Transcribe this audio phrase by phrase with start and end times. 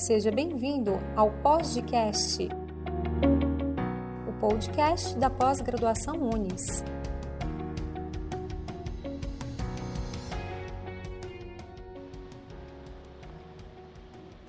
[0.00, 2.48] Seja bem-vindo ao Podcast,
[4.26, 6.82] o podcast da pós-graduação Unis.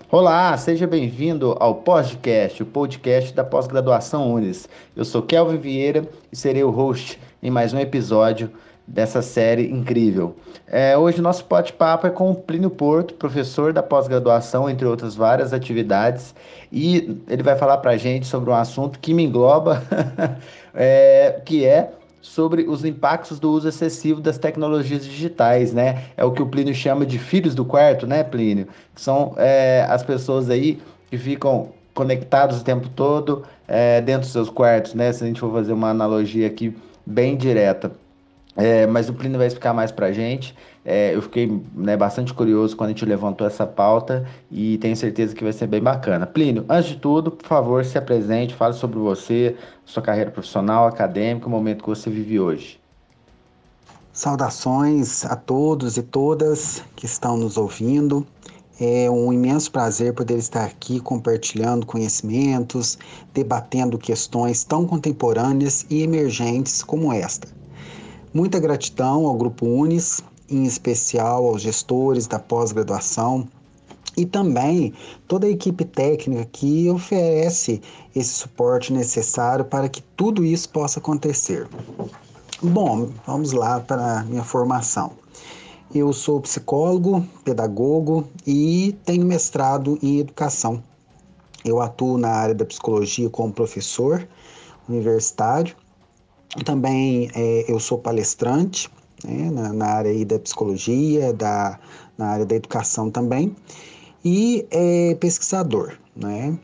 [0.10, 4.70] Olá, seja bem-vindo ao Podcast, o podcast da pós-graduação Unis.
[4.96, 8.50] Eu sou Kelvin Vieira e serei o host em mais um episódio
[8.92, 10.36] dessa série incrível.
[10.68, 15.16] É, hoje o nosso bate-papo é com o Plínio Porto, professor da pós-graduação, entre outras
[15.16, 16.36] várias atividades,
[16.72, 19.82] e ele vai falar para a gente sobre um assunto que me engloba,
[20.76, 21.92] é, que é
[22.22, 26.04] sobre os impactos do uso excessivo das tecnologias digitais, né?
[26.16, 28.68] É o que o Plínio chama de filhos do quarto, né, Plínio?
[28.96, 34.50] São é, as pessoas aí que ficam conectados o tempo todo é, dentro dos seus
[34.50, 35.12] quartos, né?
[35.12, 37.92] Se a gente for fazer uma analogia aqui bem direta.
[38.56, 40.56] É, mas o Plínio vai explicar mais pra gente.
[40.84, 45.34] É, eu fiquei né, bastante curioso quando a gente levantou essa pauta e tenho certeza
[45.34, 46.26] que vai ser bem bacana.
[46.26, 51.48] Plínio, antes de tudo, por favor, se apresente, fale sobre você, sua carreira profissional, acadêmica,
[51.48, 52.80] o momento que você vive hoje.
[54.12, 58.28] Saudações a todos e todas que estão nos ouvindo.
[58.80, 62.98] É um imenso prazer poder estar aqui compartilhando conhecimentos,
[63.32, 67.61] debatendo questões tão contemporâneas e emergentes como esta.
[68.34, 73.46] Muita gratidão ao Grupo Unis, em especial aos gestores da pós-graduação
[74.16, 74.94] e também
[75.28, 77.82] toda a equipe técnica que oferece
[78.16, 81.68] esse suporte necessário para que tudo isso possa acontecer.
[82.64, 85.12] Bom, vamos lá para a minha formação.
[85.94, 90.82] Eu sou psicólogo, pedagogo e tenho mestrado em educação.
[91.66, 94.26] Eu atuo na área da psicologia como professor
[94.88, 95.76] universitário
[96.66, 98.90] também é, eu sou palestrante
[99.24, 101.80] né, na, na, área da psicologia, da,
[102.18, 103.56] na área da educação também,
[104.24, 105.98] e é, pesquisador.
[106.16, 106.58] Né?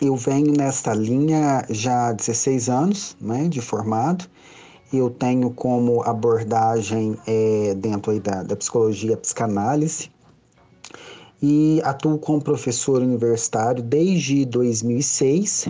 [0.00, 4.26] Eu venho nesta linha já há 16 anos né, de formado.
[4.92, 10.10] Eu tenho como abordagem é, dentro da, da psicologia a psicanálise
[11.42, 15.68] e atuo como professor universitário desde 2006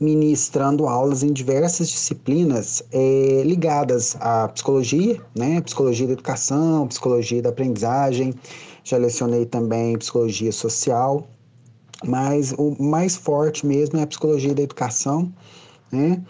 [0.00, 5.60] ministrando aulas em diversas disciplinas é, ligadas à psicologia, né?
[5.60, 8.34] Psicologia da educação, psicologia da aprendizagem.
[8.82, 11.28] Já lecionei também psicologia social,
[12.02, 15.30] mas o mais forte mesmo é a psicologia da educação,
[15.92, 16.22] né?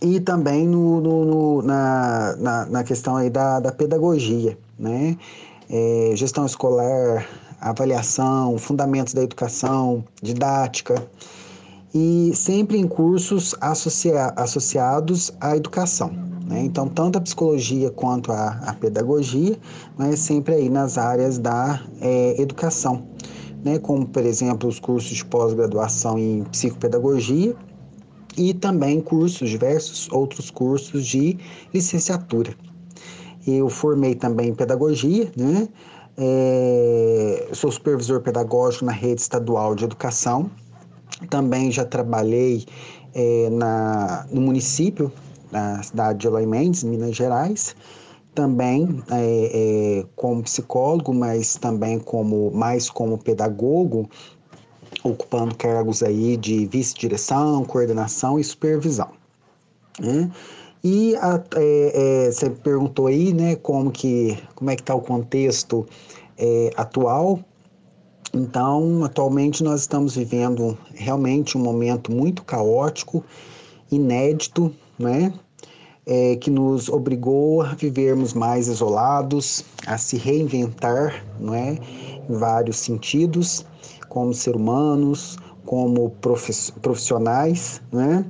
[0.00, 5.18] E também no, no, no na, na, na, questão aí da, da pedagogia, né?
[5.68, 7.28] É, gestão escolar,
[7.60, 11.06] avaliação, fundamentos da educação, didática
[11.92, 16.10] e sempre em cursos associa associados à educação.
[16.46, 16.62] Né?
[16.64, 19.58] Então, tanto a psicologia quanto a, a pedagogia,
[19.96, 23.06] mas sempre aí nas áreas da é, educação,
[23.64, 23.78] né?
[23.78, 27.54] como, por exemplo, os cursos de pós-graduação em psicopedagogia
[28.36, 31.36] e também cursos, diversos outros cursos de
[31.74, 32.54] licenciatura.
[33.46, 35.68] Eu formei também em pedagogia, né?
[36.22, 40.50] É, sou supervisor pedagógico na rede estadual de educação
[41.28, 42.64] também já trabalhei
[43.14, 45.12] é, na, no município,
[45.50, 47.74] na cidade de Eloy Mendes, Minas Gerais,
[48.34, 54.08] também é, é, como psicólogo, mas também como mais como pedagogo,
[55.02, 59.08] ocupando cargos aí de vice-direção, coordenação e supervisão.
[59.98, 60.30] Né?
[60.82, 65.86] E a, é, você perguntou aí, né, como que como é que está o contexto
[66.74, 67.44] atual
[68.32, 73.24] então, atualmente nós estamos vivendo realmente um momento muito caótico,
[73.90, 75.32] inédito, né?
[76.06, 81.78] É, que nos obrigou a vivermos mais isolados, a se reinventar, não é?
[82.28, 83.66] Em vários sentidos,
[84.08, 85.36] como ser humanos,
[85.66, 86.10] como
[86.80, 88.24] profissionais, né?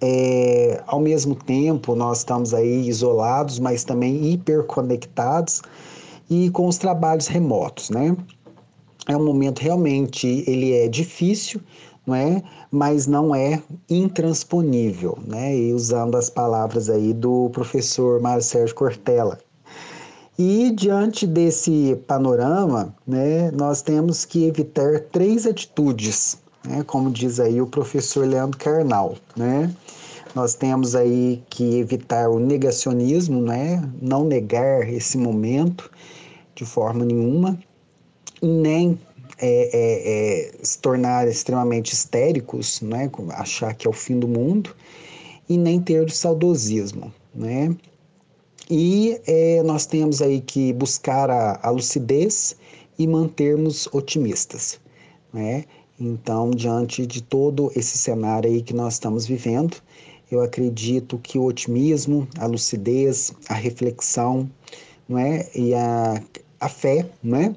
[0.00, 5.60] É, ao mesmo tempo, nós estamos aí isolados, mas também hiperconectados
[6.30, 8.16] e com os trabalhos remotos, né?
[9.08, 11.60] É um momento realmente ele é difícil,
[12.06, 12.42] não é?
[12.70, 15.56] Mas não é intransponível, né?
[15.56, 19.38] E usando as palavras aí do professor Mário Sérgio Cortella.
[20.38, 27.60] E diante desse panorama, né, nós temos que evitar três atitudes, né, como diz aí
[27.60, 29.74] o professor Leandro Carnal, né?
[30.34, 33.82] Nós temos aí que evitar o negacionismo, né?
[34.00, 35.90] Não negar esse momento
[36.54, 37.58] de forma nenhuma
[38.42, 38.98] nem
[39.40, 44.74] é, é, é, se tornar extremamente histéricos, né, achar que é o fim do mundo,
[45.48, 47.12] e nem ter o saudosismo.
[47.34, 47.74] Né?
[48.70, 52.56] E é, nós temos aí que buscar a, a lucidez
[52.98, 54.80] e mantermos otimistas.
[55.32, 55.64] né?
[56.00, 59.76] Então, diante de todo esse cenário aí que nós estamos vivendo,
[60.30, 64.48] eu acredito que o otimismo, a lucidez, a reflexão,
[65.08, 65.48] não é?
[65.54, 66.22] E a,
[66.60, 67.54] a fé, não é?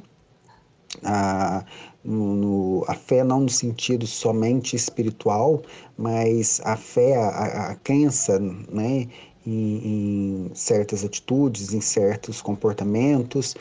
[1.03, 1.63] A,
[2.03, 5.62] no, no, a fé não no sentido somente espiritual,
[5.98, 9.07] mas a fé, a, a crença né,
[9.45, 13.56] em, em, certas atitudes, em certos comportamentos,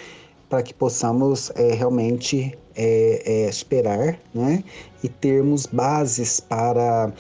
[0.49, 4.65] para que possamos é, realmente é, é, esperar né,
[5.03, 7.13] e termos bases para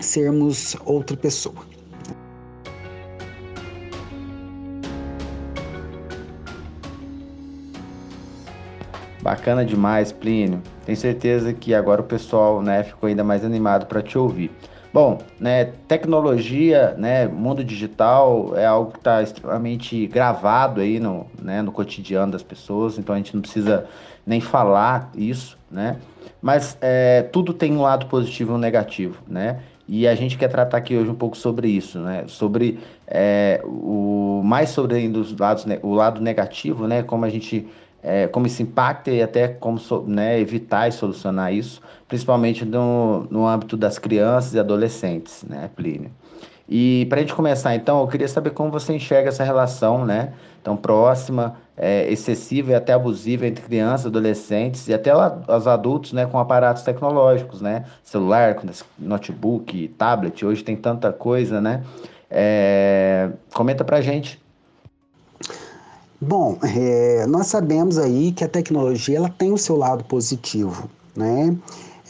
[0.00, 1.77] sermos outra pessoa.
[9.22, 10.62] Bacana demais, Plínio.
[10.84, 14.50] Tenho certeza que agora o pessoal né, ficou ainda mais animado para te ouvir.
[14.92, 21.60] Bom, né, tecnologia, né, mundo digital é algo que está extremamente gravado aí no, né,
[21.60, 23.86] no cotidiano das pessoas, então a gente não precisa
[24.26, 25.96] nem falar isso, né?
[26.40, 29.60] Mas é, tudo tem um lado positivo e um negativo, né?
[29.86, 32.24] E a gente quer tratar aqui hoje um pouco sobre isso, né?
[32.26, 37.02] Sobre é, o mais sobre ainda os lados, o lado negativo, né?
[37.02, 37.66] Como a gente
[38.02, 43.46] é, como isso impacta e até como né, evitar e solucionar isso, principalmente no, no
[43.46, 46.10] âmbito das crianças e adolescentes, né, Plínio?
[46.68, 50.34] E para a gente começar, então, eu queria saber como você enxerga essa relação, né,
[50.62, 56.26] tão próxima, é, excessiva e até abusiva entre crianças, adolescentes e até os adultos, né,
[56.26, 58.56] com aparatos tecnológicos, né, celular,
[58.98, 61.82] notebook, tablet, hoje tem tanta coisa, né?
[62.30, 64.38] É, comenta para a gente.
[66.20, 71.56] Bom, é, nós sabemos aí que a tecnologia ela tem o seu lado positivo, né?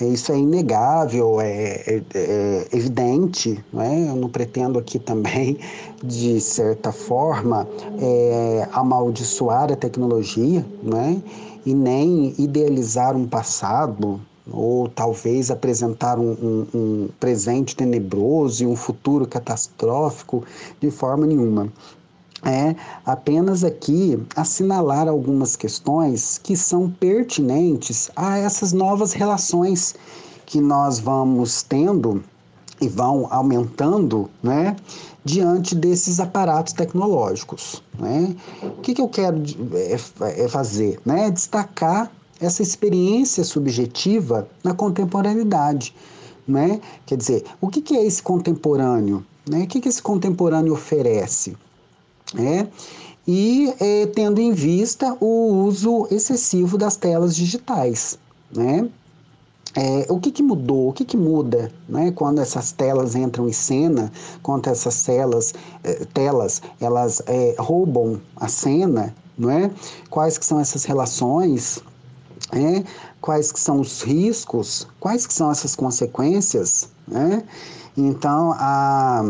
[0.01, 4.07] É, isso é inegável, é, é, é, evidente, né?
[4.09, 5.59] eu não pretendo aqui também,
[6.03, 7.69] de certa forma,
[8.01, 11.21] é, amaldiçoar a tecnologia, né?
[11.67, 14.19] e nem idealizar um passado,
[14.51, 20.45] ou talvez apresentar um, um, um presente tenebroso e um futuro catastrófico
[20.81, 21.71] de forma nenhuma
[22.45, 22.75] é
[23.05, 29.95] apenas aqui assinalar algumas questões que são pertinentes a essas novas relações
[30.47, 32.23] que nós vamos tendo
[32.81, 34.77] e vão aumentando, né,
[35.25, 38.37] diante desses aparatos tecnológicos, né?
[38.63, 39.43] O que, que eu quero
[39.75, 41.31] é, é fazer, né?
[41.31, 45.93] Destacar essa experiência subjetiva na contemporaneidade,
[46.47, 46.81] né?
[47.05, 49.25] Quer dizer, o que, que é esse contemporâneo?
[49.49, 49.65] Né?
[49.65, 51.57] O que, que esse contemporâneo oferece?
[52.35, 52.69] Né?
[53.29, 58.19] e é, tendo em vista o uso excessivo das telas digitais.
[58.51, 58.89] Né?
[59.77, 60.89] É, o que, que, mudou?
[60.89, 64.11] O que, que muda né, quando essas telas entram em cena,
[64.43, 65.53] quando essas telas,
[65.85, 67.23] é, telas elas
[67.59, 69.15] roubam a cena?
[69.37, 69.71] Não é?
[70.09, 71.81] Quais que são essas relações?
[72.51, 72.83] É?
[73.21, 74.89] Quais que são os riscos?
[74.99, 76.89] Quais que são essas consequências?
[77.07, 77.45] Né?
[77.95, 79.23] Então, a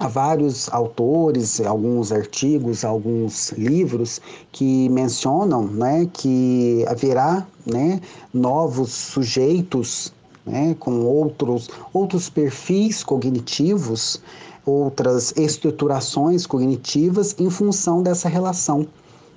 [0.00, 4.18] Há vários autores, alguns artigos, alguns livros
[4.50, 8.00] que mencionam né, que haverá né,
[8.32, 10.10] novos sujeitos
[10.46, 14.22] né, com outros, outros perfis cognitivos,
[14.64, 18.86] outras estruturações cognitivas em função dessa relação.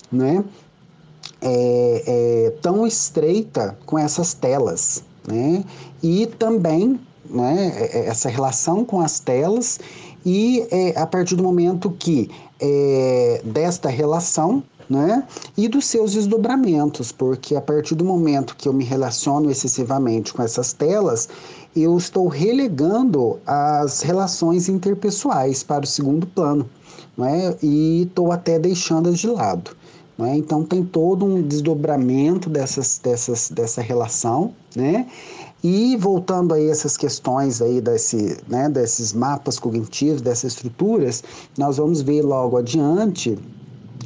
[0.10, 0.46] Né?
[1.42, 5.66] É, é, tão estreita com essas telas, né?
[6.02, 6.98] E também,
[7.30, 9.78] né, é, é, essa relação com as telas
[10.26, 15.26] e é, a partir do momento que é, desta relação né?
[15.58, 20.44] E dos seus desdobramentos, porque a partir do momento que eu me relaciono excessivamente com
[20.44, 21.30] essas telas,
[21.76, 26.70] eu estou relegando as relações interpessoais para o segundo plano,
[27.18, 27.56] não é?
[27.62, 29.72] E estou até deixando-as de lado.
[30.16, 30.38] Não é?
[30.38, 35.08] Então tem todo um desdobramento dessas, dessas, dessa relação, né?
[35.64, 41.24] E voltando aí essas questões aí desse, né, desses mapas cognitivos, dessas estruturas,
[41.58, 43.40] nós vamos ver logo adiante,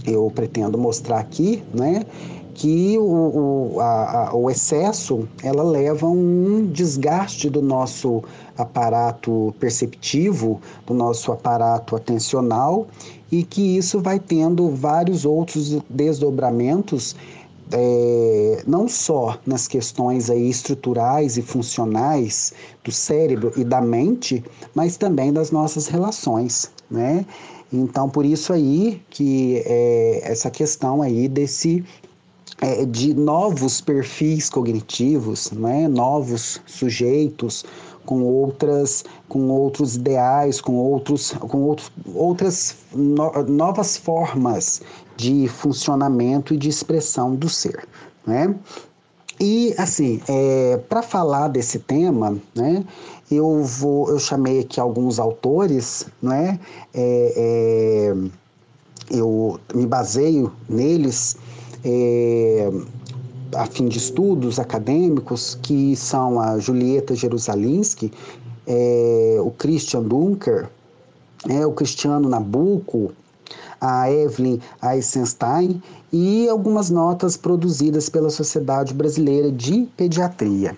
[0.06, 2.06] eu pretendo mostrar aqui, né,
[2.54, 8.24] que o, o, a, a, o excesso ela leva a um desgaste do nosso
[8.56, 12.88] aparato perceptivo, do nosso aparato atencional
[13.32, 17.16] e que isso vai tendo vários outros desdobramentos
[17.72, 24.44] é, não só nas questões aí estruturais e funcionais do cérebro e da mente,
[24.74, 27.26] mas também das nossas relações, né?
[27.72, 31.84] Então, por isso aí que é, essa questão aí desse
[32.62, 35.88] é, de novos perfis cognitivos, né?
[35.88, 37.66] novos sujeitos
[38.06, 44.82] com outras com outros ideais, com outros com outros, outras no, novas formas
[45.18, 47.88] de funcionamento e de expressão do ser,
[48.26, 48.56] né?
[49.40, 52.84] E assim, é, para falar desse tema, né,
[53.30, 56.60] eu vou, eu chamei aqui alguns autores, né,
[56.92, 58.16] é, é,
[59.12, 61.38] eu me baseio neles
[61.86, 62.72] é,
[63.56, 68.12] a fim de estudos acadêmicos, que são a Julieta Jerusalinski,
[68.66, 70.68] é, o Christian Dunker,
[71.48, 73.12] é, o Cristiano Nabuco,
[73.80, 75.82] a Evelyn Eisenstein
[76.12, 80.78] e algumas notas produzidas pela Sociedade Brasileira de Pediatria.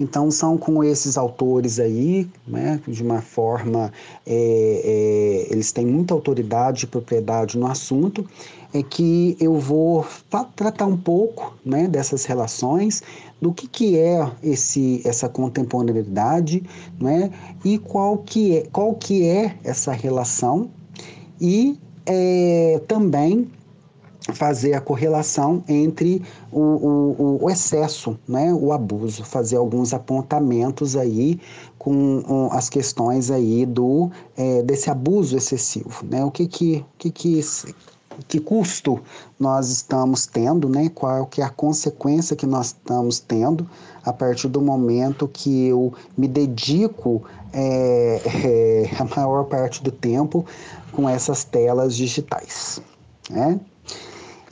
[0.00, 3.92] Então, são com esses autores aí, né, de uma forma,
[4.26, 8.26] é, é, eles têm muita autoridade e propriedade no assunto,
[8.72, 10.06] é que eu vou
[10.56, 13.02] tratar um pouco né, dessas relações,
[13.42, 16.62] do que, que é esse, essa contemporaneidade,
[16.98, 17.30] né,
[17.62, 20.70] e qual que, é, qual que é essa relação,
[21.38, 21.78] e
[22.10, 23.48] é, também
[24.34, 31.40] fazer a correlação entre o, o, o, excesso, né, o abuso, fazer alguns apontamentos aí
[31.78, 37.40] com as questões aí do é, desse abuso excessivo, né, o que que, que, que
[38.28, 39.00] que custo
[39.38, 40.90] nós estamos tendo, né?
[40.94, 43.68] Qual que é a consequência que nós estamos tendo
[44.04, 47.22] a partir do momento que eu me dedico
[47.52, 50.44] é, é, a maior parte do tempo
[50.92, 52.80] com essas telas digitais,
[53.28, 53.60] né?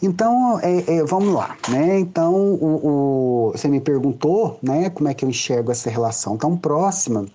[0.00, 1.98] Então, é, é, vamos lá, né?
[1.98, 6.56] Então, o, o, você me perguntou, né, como é que eu enxergo essa relação tão
[6.56, 7.26] próxima.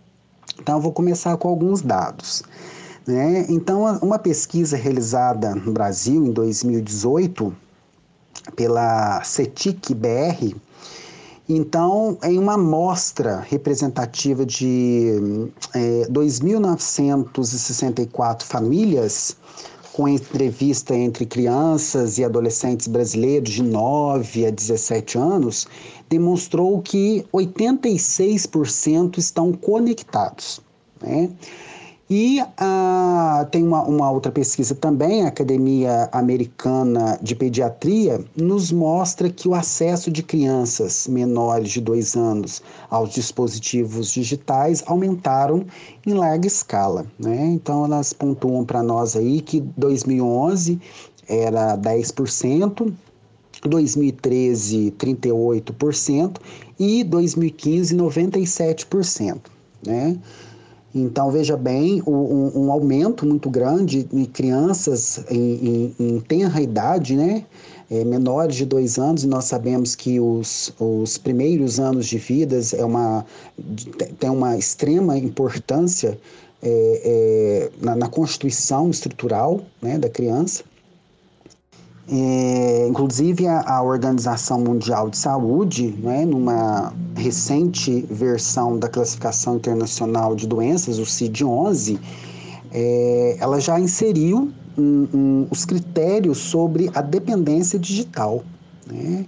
[0.58, 2.44] Então, eu vou começar com alguns dados.
[3.06, 3.46] Né?
[3.50, 7.54] Então, uma pesquisa realizada no Brasil em 2018
[8.56, 10.56] pela CETIC BR,
[11.48, 19.36] então, em uma amostra representativa de é, 2.964 famílias,
[19.92, 25.68] com entrevista entre crianças e adolescentes brasileiros de 9 a 17 anos,
[26.10, 30.62] demonstrou que 86% estão conectados.
[31.02, 31.30] Né?
[32.16, 39.32] E ah, tem uma, uma, outra pesquisa também, a Academia Americana de Pediatria, nos mostra
[39.32, 45.66] que o acesso de crianças menores de dois anos aos dispositivos digitais aumentaram
[46.06, 47.04] em larga escala.
[47.18, 47.48] Né?
[47.48, 50.80] Então, elas pontuam para nós aí que 2011
[51.28, 52.94] era 10%,
[53.68, 56.38] 2013 38%
[56.80, 59.40] e 2015 97%,
[59.84, 60.20] né?
[60.96, 67.16] Então, veja bem, um, um aumento muito grande de crianças em, em, em tenra idade,
[67.16, 67.46] né?
[67.90, 72.60] É, menores de dois anos, e nós sabemos que os, os primeiros anos de vida
[72.76, 73.26] é uma,
[74.20, 76.18] tem uma extrema importância
[76.62, 80.64] é, é, na, na, constituição estrutural né, da criança.
[82.08, 90.36] É, inclusive, a, a, Organização Mundial de Saúde, né, numa recente versão da Classificação Internacional
[90.36, 91.98] de Doenças, o CID-11,
[92.74, 98.44] é, ela já inseriu um, um, os critérios sobre a dependência digital.
[98.86, 99.26] Né?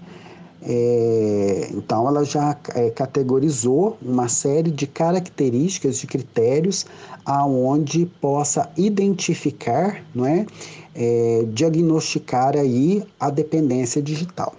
[0.62, 6.86] É, então, ela já é, categorizou uma série de características, de critérios,
[7.24, 10.46] aonde possa identificar, não é,
[10.96, 14.56] é, diagnosticar aí a dependência digital.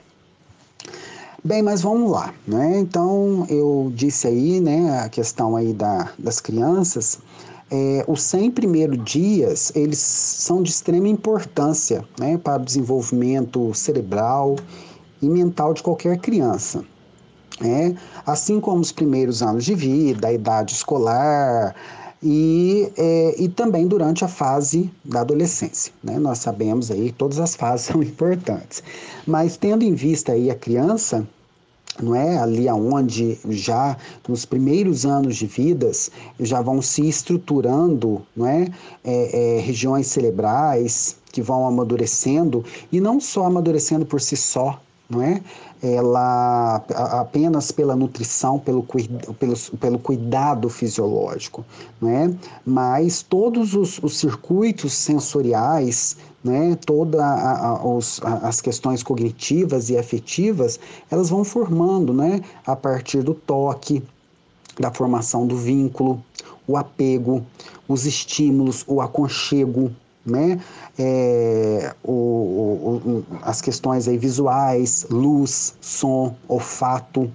[1.42, 2.78] Bem, mas vamos lá, né?
[2.80, 7.20] Então, eu disse aí, né, a questão aí da, das crianças,
[7.70, 14.56] é, os 100 primeiros dias, eles são de extrema importância, né, para o desenvolvimento cerebral
[15.22, 16.84] e mental de qualquer criança.
[17.62, 17.94] É,
[18.26, 21.74] assim como os primeiros anos de vida, a idade escolar,
[22.22, 25.92] e, é, e também durante a fase da adolescência.
[26.02, 26.18] Né?
[26.18, 28.82] Nós sabemos aí que todas as fases são importantes.
[29.26, 31.26] Mas tendo em vista aí a criança,
[32.02, 33.96] não é ali aonde já
[34.28, 38.68] nos primeiros anos de vidas já vão se estruturando não é,
[39.02, 45.22] é, é regiões cerebrais que vão amadurecendo e não só amadurecendo por si só não
[45.22, 45.40] é
[45.82, 46.76] ela
[47.20, 48.82] apenas pela nutrição, pelo,
[49.38, 51.64] pelo, pelo cuidado fisiológico,
[52.00, 52.34] né?
[52.64, 56.76] mas todos os, os circuitos sensoriais, né?
[56.86, 60.80] todas as questões cognitivas e afetivas,
[61.10, 62.40] elas vão formando né?
[62.66, 64.02] a partir do toque,
[64.78, 66.22] da formação do vínculo,
[66.66, 67.44] o apego,
[67.88, 69.92] os estímulos, o aconchego,
[70.26, 70.60] né?
[70.98, 77.30] É, o, o, as questões aí visuais, luz, som, olfato,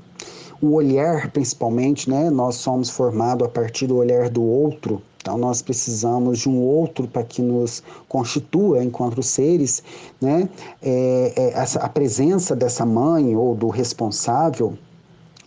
[0.62, 2.30] o olhar principalmente, né?
[2.30, 7.08] Nós somos formados a partir do olhar do outro, Então nós precisamos de um outro
[7.08, 9.82] para que nos constitua enquanto seres,
[10.20, 10.48] né?
[10.82, 14.78] É, é, essa, a presença dessa mãe ou do responsável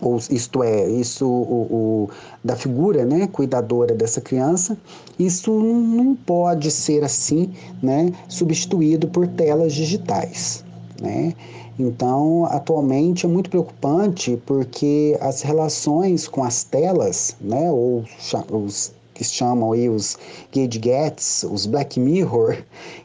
[0.00, 2.10] ou isto é, isso o, o,
[2.42, 4.76] da figura, né, cuidadora dessa criança,
[5.18, 7.52] isso não pode ser assim,
[7.82, 10.64] né, substituído por telas digitais,
[11.00, 11.34] né?
[11.78, 18.04] Então, atualmente é muito preocupante porque as relações com as telas, né, ou
[18.52, 20.18] os que chamam aí os
[20.52, 22.62] gadgets, os Black Mirror,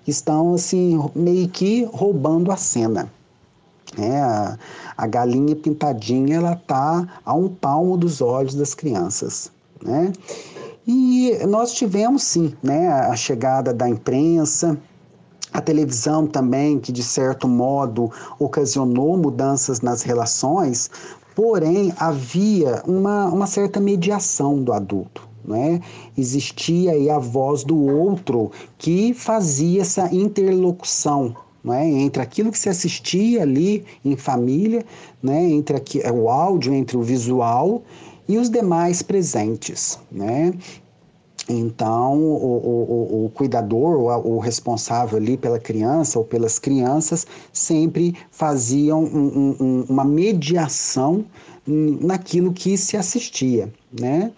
[0.08, 3.12] estão assim meio que roubando a cena.
[3.98, 4.58] É, a,
[4.98, 9.52] a galinha pintadinha ela tá a um palmo dos olhos das crianças,
[9.84, 10.12] né?
[10.92, 14.76] E nós tivemos sim, né, a chegada da imprensa,
[15.54, 20.90] a televisão também, que de certo modo ocasionou mudanças nas relações,
[21.36, 25.30] porém havia uma, uma certa mediação do adulto.
[25.46, 25.80] Né?
[26.18, 32.68] Existia aí a voz do outro que fazia essa interlocução né, entre aquilo que se
[32.68, 34.84] assistia ali em família,
[35.22, 37.84] né, entre aqui, o áudio, entre o visual
[38.30, 40.00] e os demais presentes.
[40.12, 40.54] Né?
[41.50, 48.16] Então, o, o, o cuidador, o, o, responsável ali pela criança ou pelas crianças, sempre
[48.30, 51.26] faziam um, um, uma mediação
[51.66, 54.32] naquilo que se assistia, né?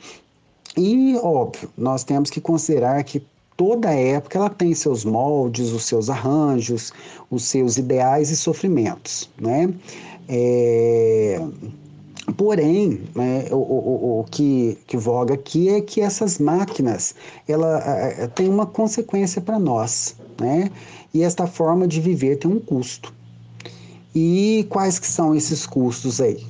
[0.77, 3.21] E, óbvio, nós temos que considerar que
[3.57, 6.93] toda época ela tem seus moldes, os seus arranjos,
[7.29, 9.73] os seus ideais e sofrimentos, né?
[10.29, 11.41] É...
[12.37, 17.15] Porém, né, o, o, o que, que voga aqui é que essas máquinas
[17.47, 20.71] ela, é, têm uma consequência para nós, né?
[21.13, 23.13] E esta forma de viver tem um custo.
[24.13, 26.45] E quais que são esses custos aí?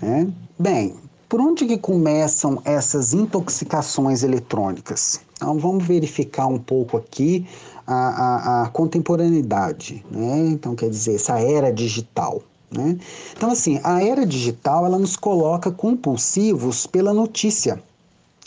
[0.00, 0.28] Né?
[0.58, 0.94] Bem,
[1.28, 5.20] por onde que começam essas intoxicações eletrônicas?
[5.36, 7.46] Então vamos verificar um pouco aqui
[7.86, 10.48] a, a, a contemporaneidade, né?
[10.48, 12.42] Então quer dizer essa era digital.
[12.70, 12.98] Né?
[13.36, 17.82] Então, assim, a era digital ela nos coloca compulsivos pela notícia.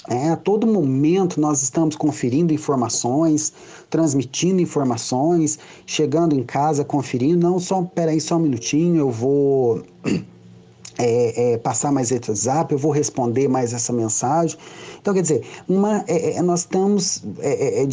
[0.10, 3.54] É, a todo momento nós estamos conferindo informações,
[3.88, 7.48] transmitindo informações, chegando em casa conferindo.
[7.48, 9.84] Não, só peraí só um minutinho, eu vou
[10.98, 14.58] é, é, passar mais esse WhatsApp, eu vou responder mais essa mensagem.
[15.00, 17.84] Então, quer dizer, uma, é, é, nós estamos é,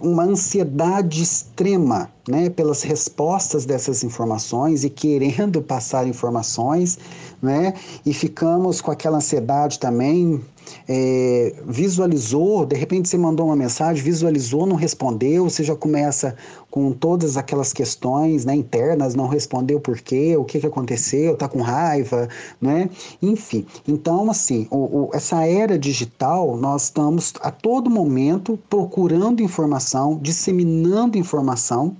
[0.00, 6.98] uma ansiedade extrema né, pelas respostas dessas informações e querendo passar informações,
[7.42, 7.74] né,
[8.06, 10.40] e ficamos com aquela ansiedade também.
[10.88, 16.36] É, visualizou, de repente você mandou uma mensagem, visualizou, não respondeu, você já começa
[16.70, 21.48] com todas aquelas questões né, internas, não respondeu por quê, o que, que aconteceu, está
[21.48, 22.28] com raiva,
[22.60, 22.88] né?
[23.20, 30.18] Enfim, então assim, o, o, essa era digital, nós estamos a todo momento procurando informação,
[30.22, 31.96] disseminando informação,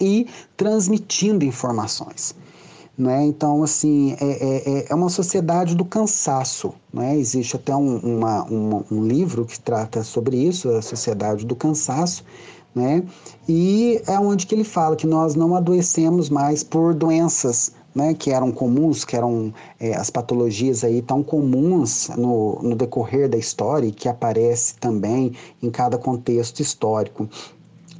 [0.00, 2.34] e transmitindo informações.
[2.98, 3.26] Né?
[3.26, 6.74] Então, assim, é, é, é, é uma sociedade do cansaço.
[6.92, 7.16] Né?
[7.16, 12.24] Existe até um, uma, uma, um livro que trata sobre isso, a sociedade do cansaço,
[12.74, 13.04] né?
[13.48, 18.30] e é onde que ele fala que nós não adoecemos mais por doenças né, que
[18.30, 23.86] eram comuns, que eram é, as patologias aí tão comuns no, no decorrer da história
[23.86, 27.28] e que aparece também em cada contexto histórico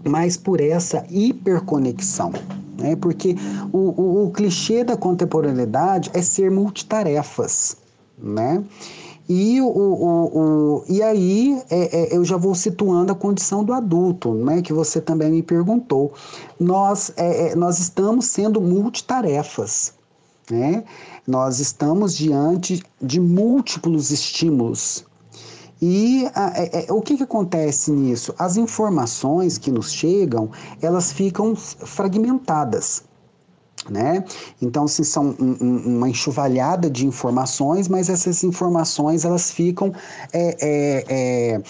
[0.05, 2.33] mas por essa hiperconexão.
[2.79, 2.97] Né?
[2.97, 3.37] Porque
[3.73, 7.77] o, o, o clichê da contemporaneidade é ser multitarefas.
[8.17, 8.65] Né?
[9.29, 13.75] E, o, o, o, e aí é, é, eu já vou situando a condição do
[13.75, 16.15] adulto, né, que você também me perguntou.
[16.59, 19.93] Nós, é, é nós estamos sendo multitarefas.
[20.51, 20.83] Né?
[21.27, 25.05] Nós estamos diante de múltiplos estímulos
[25.81, 28.35] e a, é, é, o que, que acontece nisso?
[28.39, 30.51] As informações que nos chegam,
[30.83, 33.05] elas ficam fragmentadas.
[33.89, 34.25] Né?
[34.61, 39.93] Então, assim, são um, um, uma enxovalhada de informações, mas essas informações elas ficam
[40.33, 41.63] é, é, é,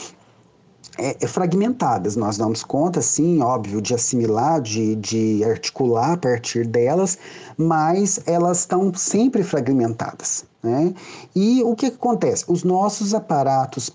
[0.99, 2.17] é, é fragmentadas.
[2.17, 7.17] Nós damos conta, sim, óbvio, de assimilar, de, de articular a partir delas,
[7.57, 10.45] mas elas estão sempre fragmentadas.
[10.63, 10.93] Né?
[11.35, 12.45] E o que, que, acontece?
[12.49, 13.91] Os nossos aparatos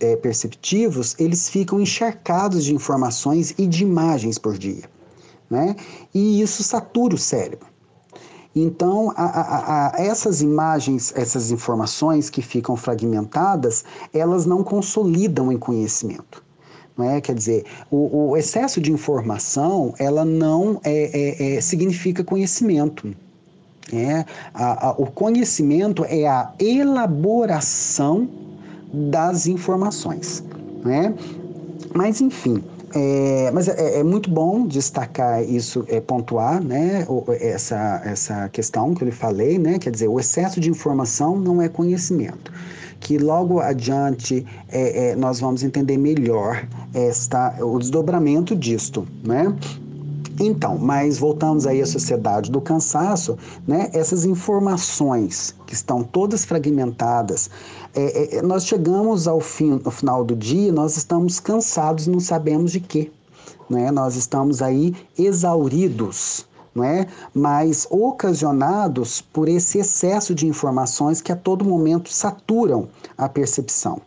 [0.00, 4.84] é, perceptivos eles ficam encharcados de informações e de imagens por dia.
[5.48, 5.76] Né?
[6.12, 7.71] E isso satura o cérebro.
[8.54, 15.58] Então, a, a, a, essas imagens, essas informações que ficam fragmentadas, elas não consolidam em
[15.58, 16.42] conhecimento.
[16.96, 17.20] Não é?
[17.20, 23.14] Quer dizer, o, o excesso de informação, ela não é, é, é significa conhecimento.
[23.92, 24.24] É,
[24.96, 28.28] o conhecimento é a elaboração
[28.92, 30.42] das informações.
[30.84, 31.14] né?
[31.94, 32.62] Mas enfim,
[32.94, 37.06] é, mas é, é, muito bom destacar isso, é, pontuar né,
[37.40, 41.60] essa, essa questão que eu lhe falei, né, quer dizer, o excesso de informação não
[41.60, 42.52] é conhecimento.
[43.00, 49.06] Que logo adiante é, é nós vamos entender melhor esta, o desdobramento disto.
[49.24, 49.52] Né?
[50.40, 53.90] Então, mas voltamos aí à sociedade do cansaço, né?
[53.92, 57.50] Essas informações que estão todas fragmentadas,
[57.94, 62.72] é, é, nós chegamos ao fim, ao final do dia, nós estamos cansados, não sabemos
[62.72, 63.10] de quê,
[63.68, 63.90] né?
[63.90, 67.06] Nós estamos aí exauridos, não é?
[67.34, 74.00] Mas ocasionados por esse excesso de informações que a todo momento saturam a percepção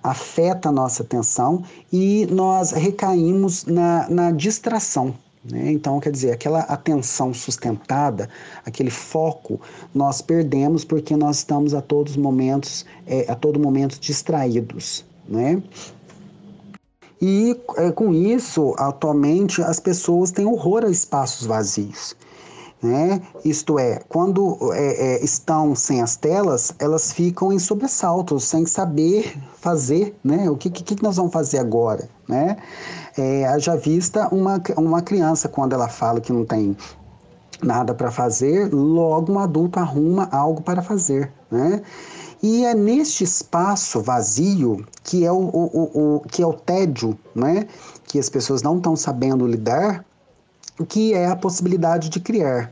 [0.00, 5.14] afeta a nossa atenção e nós recaímos na, na distração.
[5.44, 5.72] Né?
[5.72, 8.28] Então, quer dizer, aquela atenção sustentada,
[8.64, 9.60] aquele foco,
[9.94, 15.04] nós perdemos porque nós estamos a todos momentos, é, a todo momento distraídos.
[15.28, 15.62] Né?
[17.20, 22.16] E é, com isso, atualmente, as pessoas têm horror a espaços vazios.
[22.80, 23.20] Né?
[23.44, 29.36] Isto é, quando é, é, estão sem as telas, elas ficam em sobressaltos, sem saber
[29.58, 30.48] fazer, né?
[30.48, 32.56] O que, que, que nós vamos fazer agora, né?
[33.18, 36.76] É, haja vista uma, uma criança, quando ela fala que não tem
[37.60, 41.82] nada para fazer, logo um adulto arruma algo para fazer, né?
[42.40, 47.66] E é neste espaço vazio que é o, o, o, que é o tédio, né?
[48.04, 50.04] Que as pessoas não estão sabendo lidar,
[50.88, 52.70] que é a possibilidade de criar.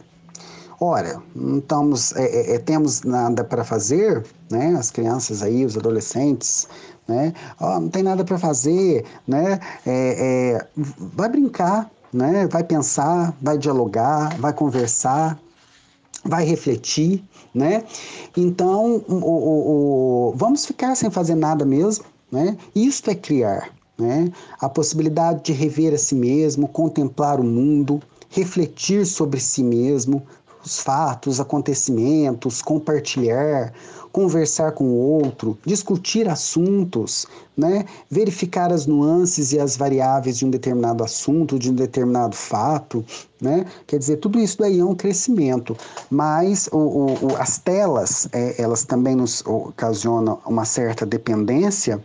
[0.79, 4.77] Ora, não estamos, é, é, é temos nada para fazer, né?
[4.79, 6.69] As crianças aí, os adolescentes,
[7.07, 7.33] né?
[7.61, 9.61] Oh, não tem nada para fazer, né?
[9.87, 12.47] É, é, vai brincar, né?
[12.47, 15.39] Vai pensar, vai dialogar, vai conversar,
[16.25, 17.23] vai refletir,
[17.55, 17.85] né?
[18.37, 22.57] Então, o, o, o, vamos ficar sem fazer nada mesmo, né?
[22.75, 24.31] Isto é criar, né?
[24.61, 30.23] A possibilidade de rever a si mesmo, contemplar o mundo, refletir sobre si mesmo,
[30.65, 33.73] os fatos, acontecimentos, compartilhar,
[34.17, 37.85] conversar com o outro, discutir assuntos, né?
[38.11, 43.05] verificar as nuances e as variáveis de um determinado assunto, de um determinado fato.
[43.39, 43.67] Né?
[43.87, 45.77] Quer dizer, tudo isso daí é um crescimento,
[46.11, 52.03] mas o, o, as telas, é, elas também nos ocasionam uma certa dependência,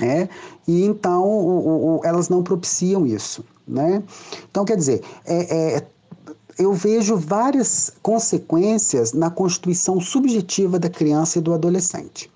[0.00, 0.30] é,
[0.66, 3.44] e então o, elas não propiciam isso.
[3.68, 4.02] Né?
[4.50, 5.86] Então, quer dizer, é, é
[6.58, 12.30] eu vejo várias consequências na constituição subjetiva da criança e do adolescente.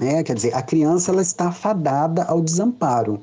[0.00, 3.20] É, quer dizer, a criança ela está fadada ao desamparo.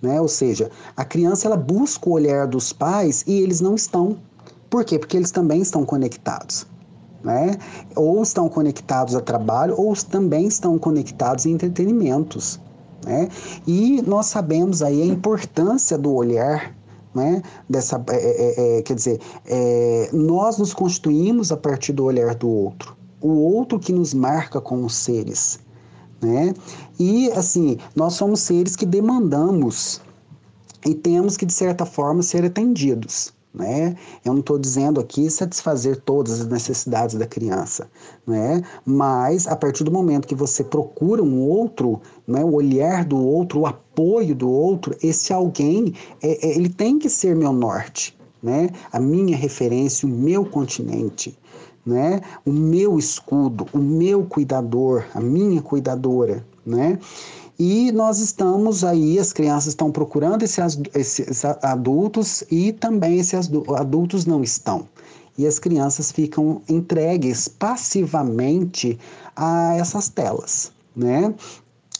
[0.00, 0.20] Né?
[0.20, 4.18] Ou seja, a criança ela busca o olhar dos pais e eles não estão.
[4.68, 4.98] Por quê?
[4.98, 6.66] Porque eles também estão conectados.
[7.24, 7.56] Né?
[7.96, 12.60] Ou estão conectados a trabalho, ou também estão conectados em entretenimentos.
[13.04, 13.28] Né?
[13.66, 16.75] E nós sabemos aí a importância do olhar
[17.16, 17.42] né?
[17.68, 22.48] Dessa, é, é, é, quer dizer, é, nós nos constituímos a partir do olhar do
[22.48, 25.58] outro, o outro que nos marca como seres,
[26.20, 26.52] né?
[26.98, 30.00] E assim, nós somos seres que demandamos
[30.84, 33.96] e temos que de certa forma ser atendidos né?
[34.22, 37.88] Eu não estou dizendo aqui satisfazer todas as necessidades da criança,
[38.26, 38.62] né?
[38.84, 42.44] Mas a partir do momento que você procura um outro, né?
[42.44, 47.08] O olhar do outro, o apoio do outro, esse alguém, é, é, ele tem que
[47.08, 48.68] ser meu norte, né?
[48.92, 51.36] A minha referência, o meu continente,
[51.84, 52.20] né?
[52.44, 56.98] O meu escudo, o meu cuidador, a minha cuidadora, né?
[57.58, 64.26] E nós estamos aí, as crianças estão procurando esses, esses adultos e também esses adultos
[64.26, 64.86] não estão.
[65.38, 68.98] E as crianças ficam entregues passivamente
[69.34, 71.34] a essas telas, né?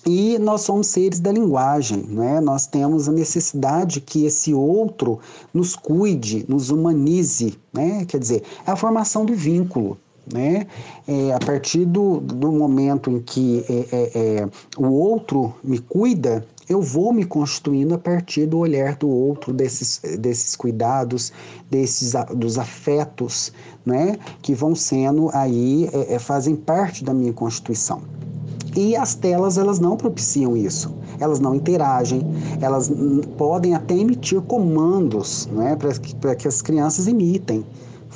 [0.07, 2.40] E nós somos seres da linguagem, né?
[2.40, 5.19] Nós temos a necessidade que esse outro
[5.53, 8.05] nos cuide, nos humanize, né?
[8.05, 9.99] Quer dizer, é a formação do vínculo,
[10.33, 10.67] né?
[11.07, 16.45] É, a partir do, do momento em que é, é, é, o outro me cuida,
[16.69, 21.33] eu vou me constituindo a partir do olhar do outro, desses, desses cuidados,
[21.71, 23.53] desses dos afetos,
[23.85, 24.19] né?
[24.43, 28.03] Que vão sendo aí, é, é, fazem parte da minha constituição.
[28.75, 30.95] E as telas, elas não propiciam isso.
[31.19, 32.21] Elas não interagem,
[32.61, 32.91] elas
[33.39, 37.65] podem até emitir comandos né, para que, que as crianças imitem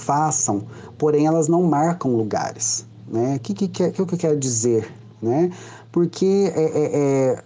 [0.00, 0.62] façam,
[0.98, 2.86] porém elas não marcam lugares.
[3.08, 3.36] Né?
[3.36, 4.92] O que, que, que, que eu quero dizer?
[5.22, 5.50] Né?
[5.92, 7.44] Porque, é, é, é,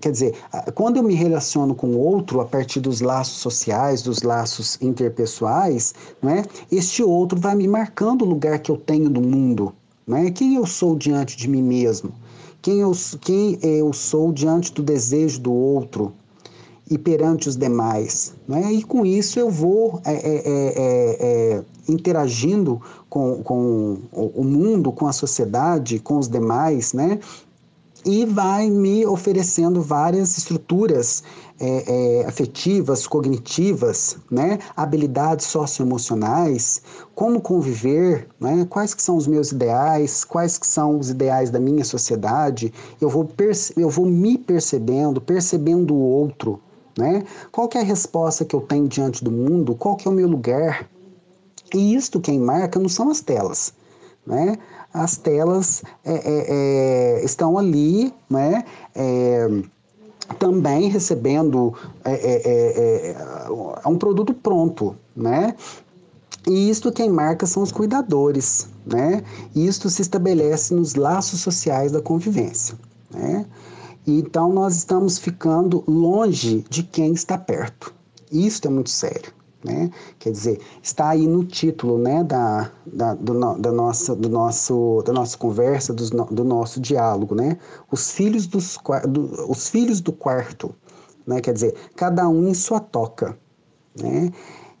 [0.00, 0.34] quer dizer,
[0.74, 6.44] quando eu me relaciono com outro a partir dos laços sociais, dos laços interpessoais, né?
[6.70, 9.72] este outro vai me marcando o lugar que eu tenho no mundo.
[10.06, 10.30] Né?
[10.30, 12.12] Quem eu sou diante de mim mesmo?
[12.66, 12.90] quem eu,
[13.20, 16.12] quem eu sou diante do desejo do outro
[16.88, 18.34] e perante os demais.
[18.46, 18.72] Né?
[18.72, 25.06] E com isso eu vou é, é, é, é interagindo com, com o mundo, com
[25.06, 27.20] a sociedade, com os demais, né?
[28.06, 31.24] e vai me oferecendo várias estruturas
[31.58, 34.60] é, é, afetivas, cognitivas, né?
[34.76, 36.82] habilidades socioemocionais,
[37.16, 38.64] como conviver, né?
[38.70, 43.08] quais que são os meus ideais, quais que são os ideais da minha sociedade, eu
[43.08, 43.28] vou,
[43.76, 46.60] eu vou me percebendo, percebendo o outro,
[46.96, 47.24] né?
[47.52, 50.28] qual é a resposta que eu tenho diante do mundo, qual que é o meu
[50.28, 50.88] lugar,
[51.74, 53.72] e isto quem marca não são as telas,
[54.26, 54.58] né?
[54.96, 58.64] as telas é, é, é, estão ali, né?
[58.94, 59.46] É,
[60.38, 65.54] também recebendo é, é, um produto pronto, né?
[66.46, 69.22] E isto quem marca são os cuidadores, né?
[69.54, 72.76] Isto se estabelece nos laços sociais da convivência,
[73.10, 73.44] né?
[74.06, 77.92] Então nós estamos ficando longe de quem está perto.
[78.30, 79.34] Isso é muito sério.
[79.64, 79.90] Né?
[80.20, 85.12] Quer dizer, está aí no título né, da, da, do, da, nossa, do nosso, da
[85.12, 87.58] nossa conversa, do, do nosso diálogo, né?
[87.90, 90.72] Os filhos, dos, do, os filhos do quarto,
[91.26, 91.40] né?
[91.40, 93.36] Quer dizer, cada um em sua toca,
[93.98, 94.30] né?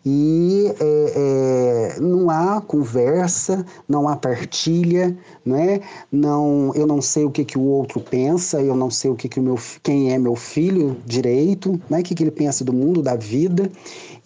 [0.08, 5.80] E é, é, não há conversa, não há partilha, né?
[6.12, 9.28] não, eu não sei o que, que o outro pensa, eu não sei o que,
[9.28, 11.98] que o meu, quem é meu filho direito, né?
[11.98, 13.68] o que, que ele pensa do mundo, da vida.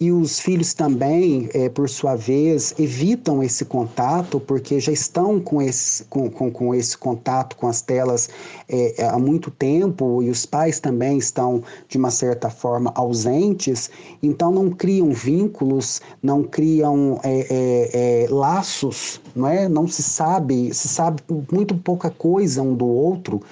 [0.01, 5.61] E os filhos também, é, por sua vez, evitam esse contato porque já estão com
[5.61, 8.31] esse, com, com, com esse contato com as telas
[8.67, 13.91] é, há muito tempo e os pais também estão, de uma certa forma, ausentes,
[14.23, 19.69] então não criam vínculos, não criam é, é, é laços, não, é?
[19.69, 23.43] não se sabe, se sabe muito pouca coisa um do outro.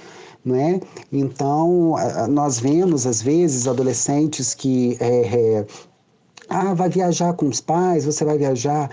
[0.45, 0.81] Né?
[1.13, 1.97] Então,
[2.31, 5.67] nós vemos, às vezes, adolescentes que é, é,
[6.49, 8.91] ah, vai viajar com os pais, você vai viajar,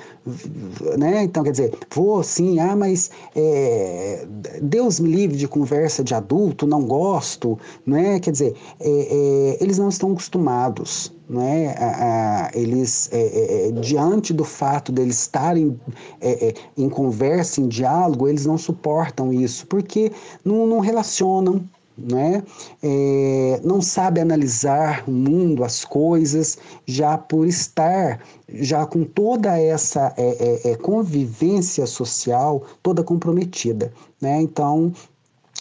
[0.97, 1.23] né?
[1.23, 4.27] Então, quer dizer, vou sim, ah, mas é,
[4.61, 8.19] Deus me livre de conversa de adulto, não gosto, né?
[8.19, 11.75] Quer dizer, é, é, eles não estão acostumados, né?
[11.77, 15.79] A, a, eles, é, é, é, diante do fato de eles estarem
[16.77, 20.11] em conversa, em diálogo, eles não suportam isso, porque
[20.43, 21.63] não, não relacionam,
[21.97, 22.43] né?
[22.83, 30.13] É, não sabe analisar o mundo, as coisas, já por estar já com toda essa
[30.17, 33.91] é, é, é convivência social toda comprometida.
[34.21, 34.41] Né?
[34.41, 34.93] Então,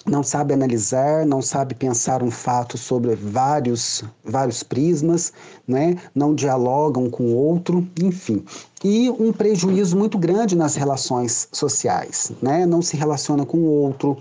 [0.06, 5.32] não sabe analisar, não sabe pensar um fato sobre vários, vários prismas,
[5.66, 5.96] né?
[6.14, 8.44] não dialogam com o outro, enfim.
[8.84, 12.66] E um prejuízo muito grande nas relações sociais, né?
[12.66, 14.18] não se relaciona com o outro,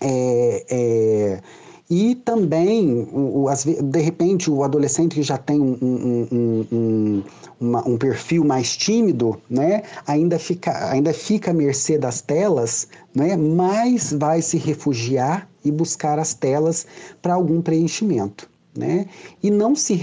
[0.00, 1.40] é, é,
[1.88, 7.22] e também, o, o, de repente, o adolescente que já tem um, um, um,
[7.60, 13.36] uma, um, perfil mais tímido, né, ainda, fica, ainda fica à mercê das telas, né,
[13.36, 16.86] mas vai se refugiar e buscar as telas
[17.20, 18.48] para algum preenchimento.
[18.76, 19.06] Né?
[19.40, 19.94] E não se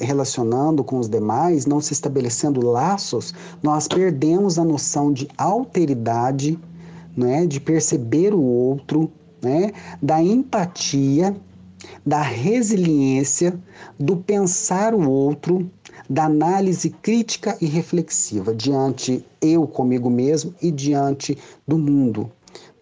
[0.00, 6.58] relacionando com os demais, não se estabelecendo laços, nós perdemos a noção de alteridade,
[7.16, 7.46] né?
[7.46, 9.10] de perceber o outro,
[9.42, 9.72] né?
[10.02, 11.36] da empatia,
[12.04, 13.58] da resiliência,
[13.98, 15.70] do pensar o outro,
[16.08, 22.30] da análise crítica e reflexiva diante eu comigo mesmo e diante do mundo,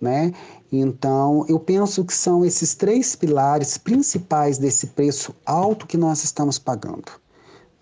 [0.01, 0.33] né?
[0.71, 6.59] Então, eu penso que são esses três pilares principais desse preço alto que nós estamos
[6.59, 7.13] pagando.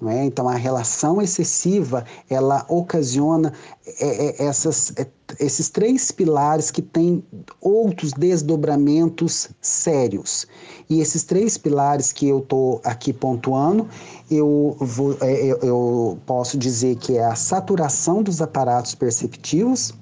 [0.08, 0.26] É?
[0.26, 3.54] Então, a relação excessiva, ela ocasiona
[3.98, 5.06] é, é, essas, é,
[5.40, 7.24] esses três pilares que têm
[7.62, 10.46] outros desdobramentos sérios.
[10.90, 13.88] E esses três pilares que eu estou aqui pontuando,
[14.30, 19.94] eu, vou, é, eu, eu posso dizer que é a saturação dos aparatos perceptivos,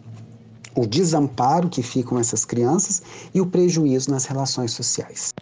[0.74, 3.00] o desamparo que ficam essas crianças
[3.32, 5.32] e o prejuízo nas relações sociais.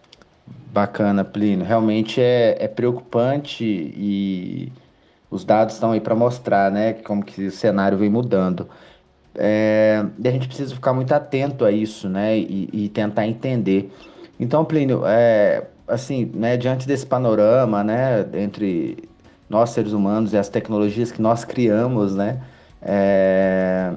[0.72, 1.66] Bacana, Plínio.
[1.66, 4.72] Realmente é, é preocupante e
[5.30, 8.66] os dados estão aí para mostrar, né, como que o cenário vem mudando.
[9.34, 13.92] É, e a gente precisa ficar muito atento a isso, né, e, e tentar entender.
[14.40, 18.96] Então, Plínio, é, assim, né, diante desse panorama, né, entre
[19.50, 22.40] nós seres humanos e as tecnologias que nós criamos, né,
[22.80, 23.92] é,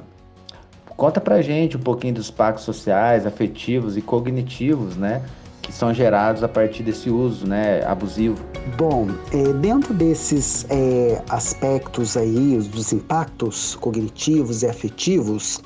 [0.98, 5.22] conta pra gente um pouquinho dos pactos sociais, afetivos e cognitivos, né,
[5.66, 8.38] que são gerados a partir desse uso né, abusivo?
[8.78, 15.60] Bom, é, dentro desses é, aspectos aí, dos impactos cognitivos e afetivos,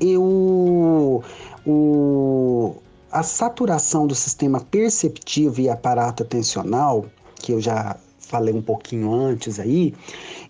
[0.00, 1.22] eu,
[1.66, 2.76] o,
[3.12, 7.04] a saturação do sistema perceptivo e aparato atencional,
[7.36, 9.94] que eu já falei um pouquinho antes aí,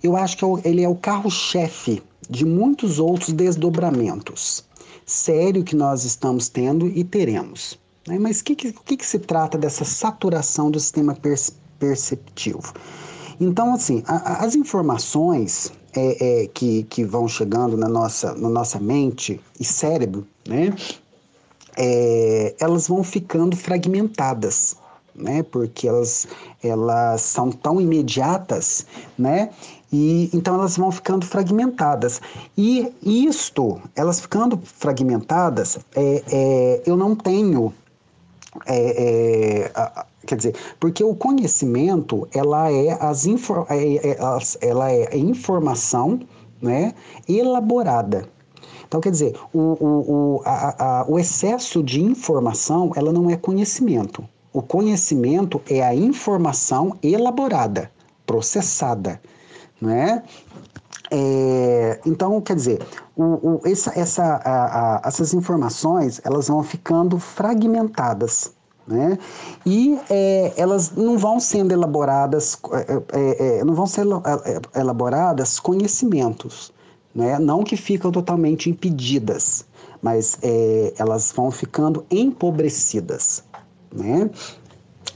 [0.02, 4.64] eu acho que é ele é o carro-chefe de muitos outros desdobramentos.
[5.04, 7.78] Sério que nós estamos tendo e teremos.
[8.06, 8.18] Né?
[8.18, 11.16] Mas o que, que, que, se trata dessa saturação do sistema
[11.78, 12.72] perceptivo?
[13.40, 18.78] Então, assim, a, as informações é, é, que, que vão chegando na nossa, na nossa
[18.78, 20.74] mente e cérebro, né?
[21.76, 24.76] É, elas vão ficando fragmentadas,
[25.14, 25.42] né?
[25.42, 26.28] Porque elas,
[26.62, 28.86] elas são tão imediatas,
[29.18, 29.50] né?
[29.92, 32.20] E então elas vão ficando fragmentadas.
[32.56, 37.72] E isto, elas ficando fragmentadas, é, é, eu não tenho
[38.66, 44.18] é, é, quer dizer, porque o conhecimento ela é as infor, é, é,
[44.60, 46.20] ela é informação,
[46.60, 46.94] né,
[47.28, 48.28] elaborada.
[48.86, 53.36] Então, quer dizer, o, o, o, a, a, o excesso de informação, ela não é
[53.36, 54.24] conhecimento.
[54.52, 57.90] O conhecimento é a informação elaborada,
[58.24, 59.20] processada,
[59.80, 60.22] né?
[61.16, 62.82] É, então, quer dizer,
[63.14, 68.52] o, o, essa, essa, a, a, essas informações elas vão ficando fragmentadas.
[68.84, 69.16] Né?
[69.64, 75.60] E é, elas não vão sendo elaboradas, é, é, é não vão ser é, elaboradas
[75.60, 76.72] conhecimentos,
[77.14, 77.38] né?
[77.38, 79.64] não que ficam totalmente impedidas,
[80.02, 80.38] mas
[80.98, 83.44] elas vão ficando empobrecidas.
[83.90, 84.28] Né?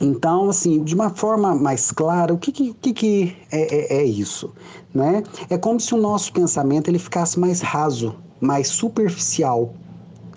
[0.00, 4.52] Então, assim, de uma forma mais clara, o que, que, que é, é, é, isso?
[4.94, 5.22] Né?
[5.50, 9.74] É como se o nosso pensamento ele ficasse mais raso, mais superficial.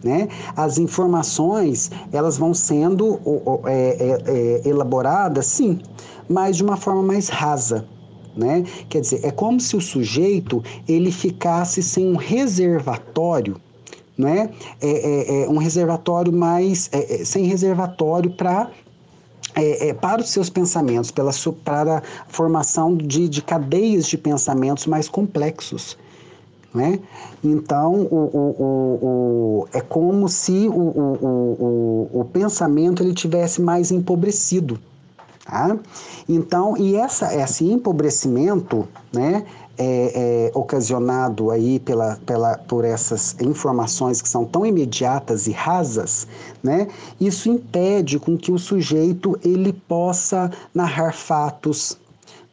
[0.04, 0.30] Né?
[0.56, 3.20] As informações elas vão sendo
[3.66, 5.80] é, é, é, elaboradas, sim,
[6.28, 7.88] mas de uma forma mais rasa.
[8.36, 8.64] Né?
[8.90, 13.62] Quer dizer, é como se o sujeito ele ficasse sem um reservatório
[14.18, 14.52] né?
[14.80, 16.90] É, é, é um reservatório mais
[17.26, 18.70] sem reservatório para
[19.62, 21.32] é, é, para os seus pensamentos, pela,
[21.64, 25.98] para a formação de, de cadeias de pensamentos mais complexos.
[26.74, 27.00] Né?
[27.44, 29.06] Então, o, o,
[29.62, 34.80] o, é como se o, o, o, o pensamento ele tivesse mais empobrecido.
[35.46, 35.78] Tá?
[36.30, 39.46] Então, e essa, esse empobrecimento, né,
[39.78, 46.28] é, é, ocasionado aí pela, pela, por essas informações que são tão imediatas e rasas,
[46.62, 46.88] né,
[47.20, 51.98] isso impede com que o sujeito ele possa narrar fatos,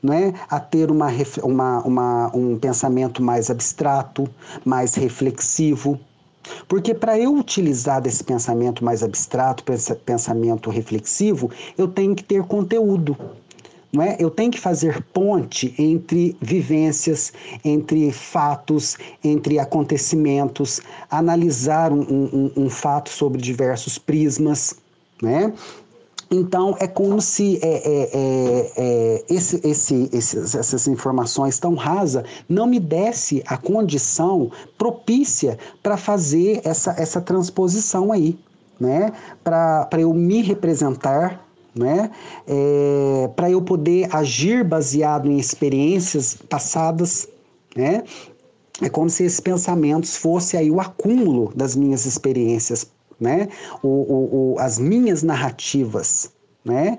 [0.03, 1.09] né, a ter uma,
[1.43, 4.29] uma, uma, um pensamento mais abstrato,
[4.65, 5.99] mais reflexivo.
[6.67, 9.63] Porque para eu utilizar desse pensamento mais abstrato,
[10.07, 13.17] pensamento reflexivo, eu tenho que ter conteúdo
[13.93, 14.17] não é?
[14.19, 17.33] Eu tenho que fazer ponte entre vivências,
[17.65, 24.77] entre fatos, entre acontecimentos, analisar um, um, um fato sobre diversos prismas,
[25.23, 25.53] né?
[26.31, 32.23] Então, é como se é, é, é, é esse, esse, esses, essas informações tão rasas
[32.47, 38.39] não me desse a condição propícia para fazer essa, essa transposição aí,
[38.79, 39.11] né?
[39.43, 41.48] Para eu me representar
[41.79, 42.11] né?
[42.47, 47.29] É, para eu poder agir baseado em experiências passadas,
[47.77, 48.03] né?
[48.83, 52.87] É como se esses pensamentos fossem aí o acúmulo das minhas experiências,
[53.21, 53.49] né?
[53.83, 56.31] O, o, o as minhas narrativas,
[56.65, 56.99] né?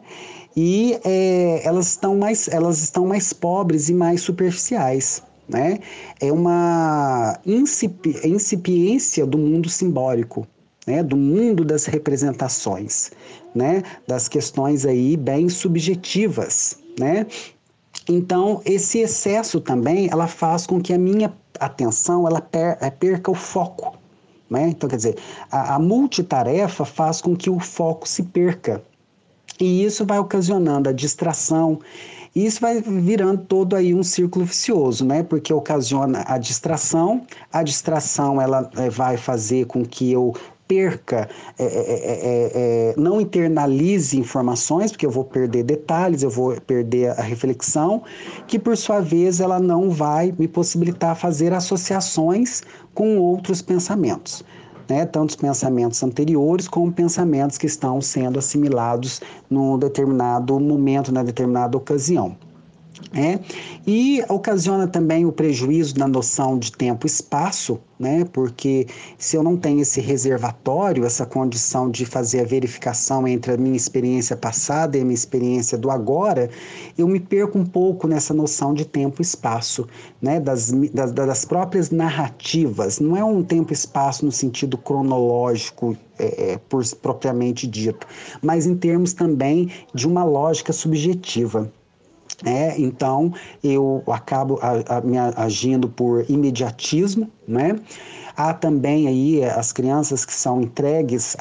[0.55, 5.79] E é, elas, estão mais, elas estão mais pobres e mais superficiais, né?
[6.19, 10.45] É uma incipi incipiência do mundo simbólico,
[10.85, 11.01] né?
[11.01, 13.11] Do mundo das representações
[13.53, 17.25] né, das questões aí bem subjetivas, né?
[18.07, 23.35] Então, esse excesso também, ela faz com que a minha atenção, ela eh, perca o
[23.35, 23.97] foco,
[24.49, 24.69] né?
[24.69, 25.17] Então, quer dizer,
[25.51, 28.81] a, a multitarefa faz com que o foco se perca.
[29.59, 31.79] E isso vai ocasionando a distração,
[32.35, 35.23] e isso vai virando todo aí um círculo vicioso, né?
[35.23, 40.33] Porque ocasiona a distração, a distração ela eh, vai fazer com que eu
[40.69, 41.27] perca,
[41.57, 46.61] é é, é, é, é, não internalize informações, porque eu vou perder detalhes, eu vou
[46.61, 48.03] perder a reflexão,
[48.47, 52.61] que por sua vez ela não vai me possibilitar fazer associações
[52.93, 54.43] com outros pensamentos.
[54.87, 61.21] Né, tanto os pensamentos anteriores como pensamentos que estão sendo assimilados num determinado momento, na
[61.21, 62.35] determinada ocasião.
[63.13, 63.39] É,
[63.87, 68.23] e ocasiona também o prejuízo na noção de tempo e espaço, né?
[68.31, 68.85] Porque
[69.17, 73.75] se eu não tenho esse reservatório, essa condição de fazer a verificação entre a minha
[73.75, 76.51] experiência passada e a minha experiência do agora,
[76.97, 79.87] eu me perco um pouco nessa noção de tempo e espaço,
[80.21, 80.39] né?
[80.39, 82.99] Das, das, das próprias narrativas.
[82.99, 88.05] Não é um tempo e espaço no sentido cronológico é, é, por propriamente dito,
[88.41, 91.71] mas em termos também de uma lógica subjetiva.
[92.45, 93.33] É, então
[93.63, 97.75] eu acabo a, a, me agindo por imediatismo, né?
[98.37, 101.35] Há também aí as crianças que são entregues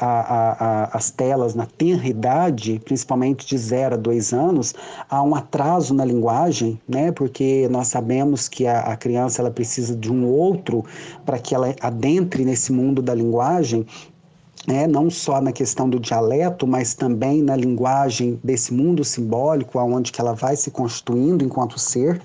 [0.91, 4.75] às telas na tenra idade, principalmente de 0 a 2 anos,
[5.09, 7.13] há um atraso na linguagem, né?
[7.13, 10.83] Porque nós sabemos que a, a criança ela precisa de um outro
[11.25, 13.85] para que ela adentre nesse mundo da linguagem
[14.69, 20.11] é, não só na questão do dialeto, mas também na linguagem desse mundo simbólico, aonde
[20.11, 22.21] que ela vai se constituindo enquanto ser.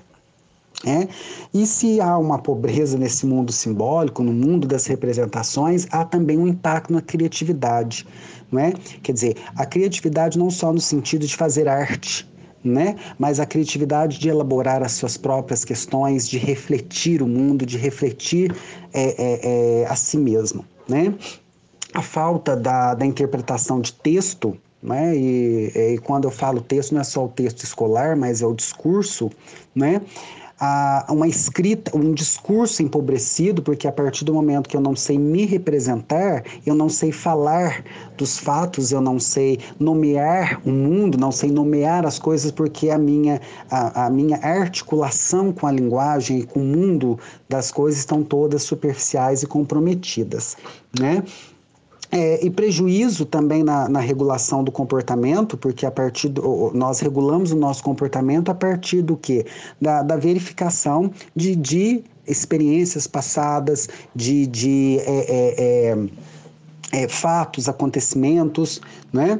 [0.85, 1.07] É?
[1.51, 6.47] E se há uma pobreza nesse mundo simbólico, no mundo das representações, há também um
[6.47, 8.05] impacto na criatividade.
[8.51, 8.73] Não é?
[9.01, 12.29] Quer dizer, a criatividade não só no sentido de fazer arte,
[12.63, 12.95] né?
[13.17, 18.55] mas a criatividade de elaborar as suas próprias questões, de refletir o mundo, de refletir
[18.93, 20.63] é, é, é a si mesmo.
[20.87, 21.15] Né?
[21.95, 25.15] A falta da, da interpretação de texto, né?
[25.15, 28.53] E, e, quando eu falo texto, não é só o texto escolar, mas é o
[28.53, 29.31] discurso,
[29.73, 30.01] né?
[30.59, 35.17] A, uma escrita, um discurso empobrecido, porque a partir do momento que eu não sei
[35.17, 37.83] me representar, eu não sei falar
[38.17, 42.97] dos fatos, eu não sei nomear o mundo, não sei nomear as coisas, porque a
[42.97, 47.19] minha, a, a minha articulação com a linguagem e com o mundo
[47.49, 50.55] das coisas estão todas superficiais e comprometidas,
[50.97, 51.23] né?
[52.11, 57.51] É, e prejuízo também na, na, regulação do comportamento, porque a partir do, nós regulamos
[57.51, 59.45] o nosso comportamento a partir do que?
[59.81, 65.95] Da, da verificação de, de experiências passadas, de, de é, é,
[66.93, 68.81] é, é fatos, acontecimentos,
[69.11, 69.39] né?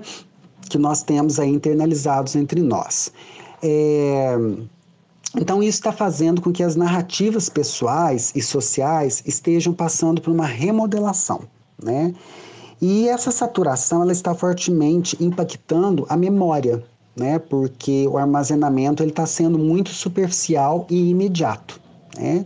[0.70, 3.11] que nós temos aí internalizados entre nós.
[3.61, 4.36] É,
[5.38, 10.45] então, isso está fazendo com que as narrativas pessoais e sociais estejam passando por uma
[10.45, 11.41] remodelação,
[11.82, 12.13] né?
[12.88, 16.84] E essa saturação ela está fortemente impactando a memória,
[17.18, 17.40] né?
[17.40, 21.82] Porque o armazenamento ele está sendo muito superficial e imediato,
[22.16, 22.46] né?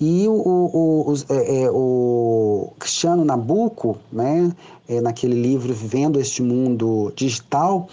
[0.00, 4.52] E o, o, o, é, é, o Cristiano Nabucco, né,
[4.88, 7.88] é, naquele livro Vivendo Este Mundo Digital,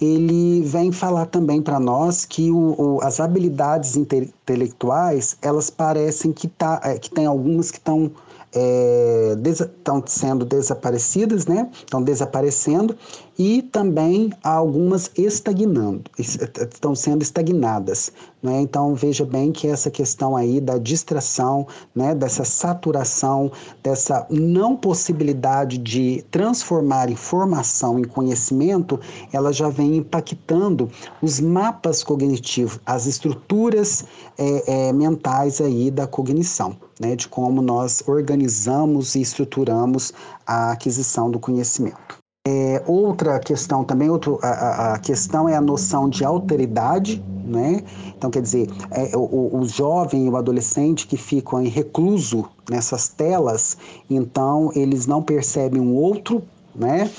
[0.00, 6.46] ele vem falar também para nós que o, o, as habilidades intelectuais elas parecem que,
[6.46, 8.12] tá, é, que tem algumas que estão
[8.54, 11.70] estão é, sendo desaparecidas, né?
[11.72, 12.96] Estão desaparecendo
[13.38, 18.12] e também algumas estagnando, estão sendo estagnadas.
[18.42, 18.60] Né?
[18.60, 22.14] Então veja bem que essa questão aí da distração, né?
[22.14, 23.50] dessa saturação,
[23.82, 29.00] dessa não possibilidade de transformar informação em conhecimento,
[29.32, 30.90] ela já vem impactando
[31.22, 34.04] os mapas cognitivos, as estruturas
[34.38, 36.76] é, é, mentais aí da cognição.
[37.00, 40.12] Né, de como nós organizamos e estruturamos
[40.46, 42.23] a aquisição do conhecimento.
[42.46, 47.82] É, outra questão também, outro, a, a, questão é a noção de alteridade, né?
[48.08, 53.78] Então, quer dizer, é, o, o jovem e o adolescente que ficam recluso nessas telas,
[54.10, 56.42] então eles não percebem o outro,
[56.74, 57.10] né?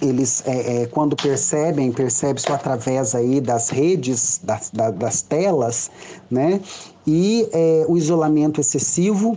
[0.00, 1.92] Eles, é, é, quando percebem,
[2.38, 5.90] só através aí das redes, das, das telas,
[6.30, 6.62] né?
[7.06, 9.36] E é, o isolamento excessivo,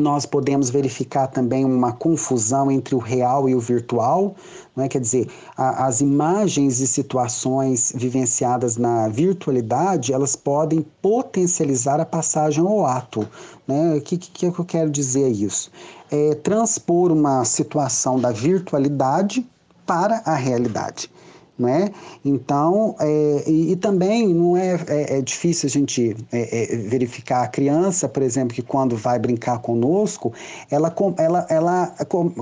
[0.00, 4.34] nós podemos verificar também uma confusão entre o real e o virtual,
[4.76, 4.88] é?
[4.88, 12.64] quer dizer, a, as imagens e situações vivenciadas na virtualidade, elas podem potencializar a passagem
[12.64, 13.28] ao ato.
[13.68, 13.96] Né?
[13.96, 15.70] O que, que, que eu quero dizer isso?
[16.10, 19.46] É transpor uma situação da virtualidade
[19.86, 21.10] para a realidade
[21.58, 21.90] né?
[22.24, 27.44] Então, é, e, e, também não é, é, é difícil a gente é, é, verificar
[27.44, 30.32] a criança, por exemplo, que quando vai brincar conosco,
[30.68, 31.94] ela, ela, ela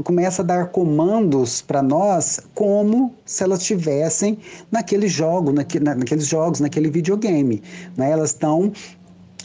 [0.03, 4.39] começa a dar comandos para nós como se elas estivessem
[4.71, 7.63] naquele jogo, naque, naqueles jogos, naquele videogame,
[7.97, 8.11] né?
[8.11, 8.73] Elas estão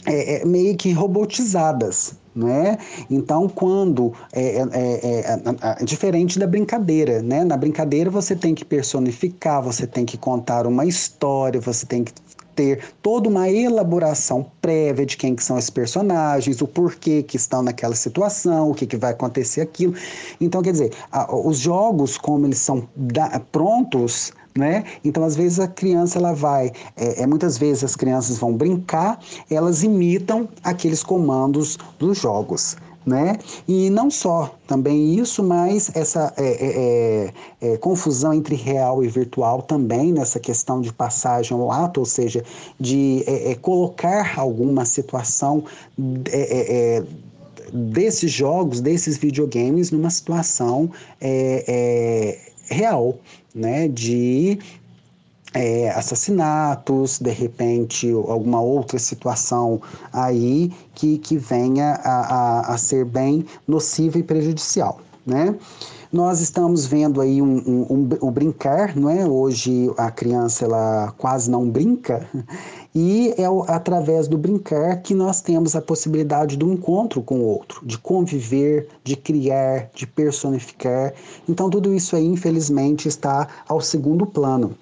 [0.06, 2.78] é, meio que robotizadas, né?
[3.10, 7.44] Então, quando é, é, é, é, diferente da brincadeira, né?
[7.44, 12.12] Na brincadeira você tem que personificar, você tem que contar uma história, você tem que
[12.58, 17.62] ter toda uma elaboração prévia de quem que são esses personagens, o porquê que estão
[17.62, 19.94] naquela situação, o que, que vai acontecer aquilo.
[20.40, 24.84] Então, quer dizer, a, os jogos, como eles são da, prontos, né?
[25.04, 29.20] Então, às vezes, a criança ela vai, é, é, muitas vezes as crianças vão brincar,
[29.48, 32.76] elas imitam aqueles comandos dos jogos.
[33.06, 33.38] Né?
[33.66, 37.32] E não só também isso, mas essa é, é,
[37.62, 42.04] é, é confusão entre real e virtual também nessa questão de passagem ao ato, ou
[42.04, 42.44] seja,
[42.78, 45.64] de é, é, colocar alguma situação
[47.72, 50.90] desses jogos, desses videogames, numa situação
[52.68, 53.18] real,
[53.58, 53.88] né?
[53.88, 54.58] De
[55.54, 59.80] é, assassinatos, de repente alguma outra situação
[60.12, 65.54] aí que, que venha a, a, a ser bem nociva e prejudicial, né?
[66.10, 69.26] Nós estamos vendo aí um, um, um, o brincar, não é?
[69.26, 72.26] Hoje a criança ela quase não brinca
[73.00, 77.80] e é através do brincar que nós temos a possibilidade do encontro com o outro,
[77.86, 81.14] de conviver, de criar, de personificar.
[81.48, 84.74] Então tudo isso aí infelizmente está ao segundo plano.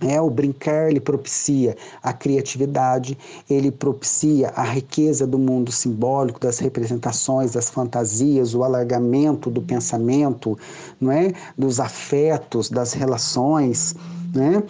[0.00, 3.18] É, o brincar ele propicia a criatividade,
[3.50, 10.56] ele propicia a riqueza do mundo simbólico, das representações, das fantasias, o alargamento do pensamento,
[11.00, 11.32] não é?
[11.58, 13.96] dos afetos, das relações,
[14.32, 14.62] né?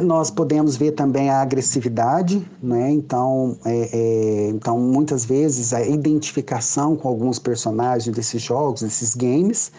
[0.00, 2.90] Nós podemos ver também a agressividade, né?
[2.90, 9.70] então, é, é, então, muitas vezes, a identificação com alguns personagens desses jogos, desses games,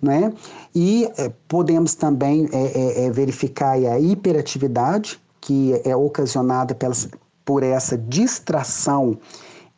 [0.00, 0.32] né?
[0.74, 7.08] E é, podemos também é, é, é, verificar a hiperatividade, que é ocasionada pelas,
[7.44, 9.18] por essa distração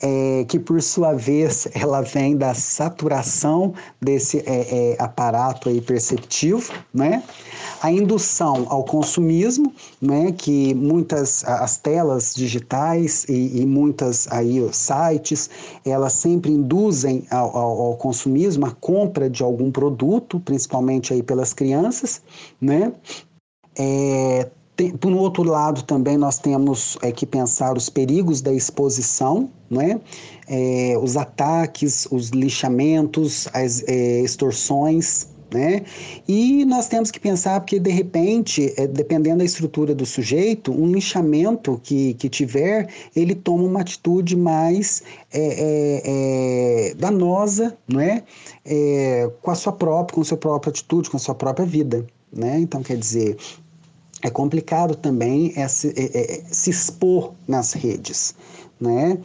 [0.04, 4.42] é, que por sua vez ela vem da saturação desse é,
[4.92, 7.22] é, aparato aí perceptivo, né?
[7.80, 10.30] A indução ao consumismo, né?
[10.32, 15.48] Que muitas as telas digitais e, e muitas aí sites,
[15.86, 21.54] elas sempre induzem ao, ao, ao, consumismo, a compra de algum produto, principalmente aí pelas
[21.54, 22.20] crianças,
[22.60, 22.92] né?
[23.74, 28.52] É, tem, por um outro lado, também nós temos é, que pensar os perigos da
[28.52, 30.00] exposição, né?
[30.48, 35.84] É, os ataques, os lixamentos, as é, extorsões, né?
[36.26, 40.90] E nós temos que pensar porque, de repente, é, dependendo da estrutura do sujeito, um
[40.90, 48.24] lixamento que, que tiver, ele toma uma atitude mais é, é, é danosa, não é?
[48.64, 49.30] é?
[49.40, 52.04] com a sua própria, com a sua própria atitude, com a sua própria vida.
[52.32, 52.58] Né?
[52.58, 53.36] Então, quer dizer,
[54.24, 58.34] é complicado também é se, é, é, se expor nas redes,
[58.80, 59.18] né?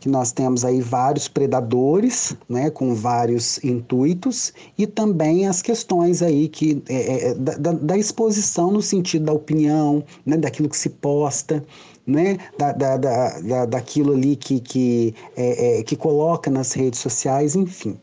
[0.00, 2.70] Que nós temos aí vários predadores, né?
[2.70, 8.80] Com vários intuitos e também as questões aí que é, é da, da, exposição no
[8.80, 10.38] sentido da opinião, né?
[10.38, 11.62] Daquilo que se posta,
[12.06, 12.38] né?
[12.58, 17.94] Da, da, da, daquilo ali que, que, é, é, que coloca nas redes sociais, enfim.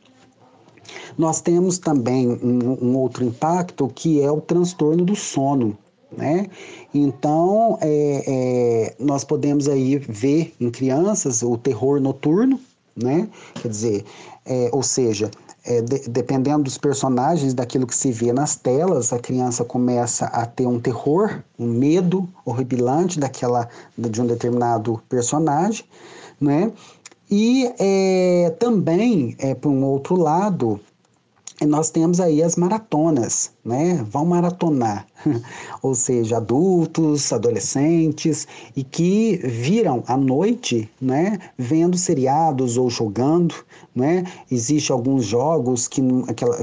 [1.17, 5.75] Nós temos também um, um outro impacto que é o transtorno do sono,
[6.17, 6.47] né?
[6.93, 12.59] Então, é, é, nós podemos aí ver em crianças o terror noturno,
[12.95, 13.27] né?
[13.55, 14.05] Quer dizer,
[14.45, 15.31] é, ou seja,
[15.65, 20.45] é, de, dependendo dos personagens, daquilo que se vê nas telas, a criança começa a
[20.45, 25.85] ter um terror, um medo horripilante daquela, de um determinado personagem,
[26.39, 26.71] né?
[27.31, 30.79] E é, também, é, por um outro lado,
[31.65, 34.03] nós temos aí as maratonas, né?
[34.09, 35.05] Vão maratonar,
[35.81, 41.39] ou seja, adultos, adolescentes e que viram à noite, né?
[41.57, 43.55] Vendo seriados ou jogando,
[43.95, 44.23] né?
[44.49, 46.01] Existem alguns jogos que,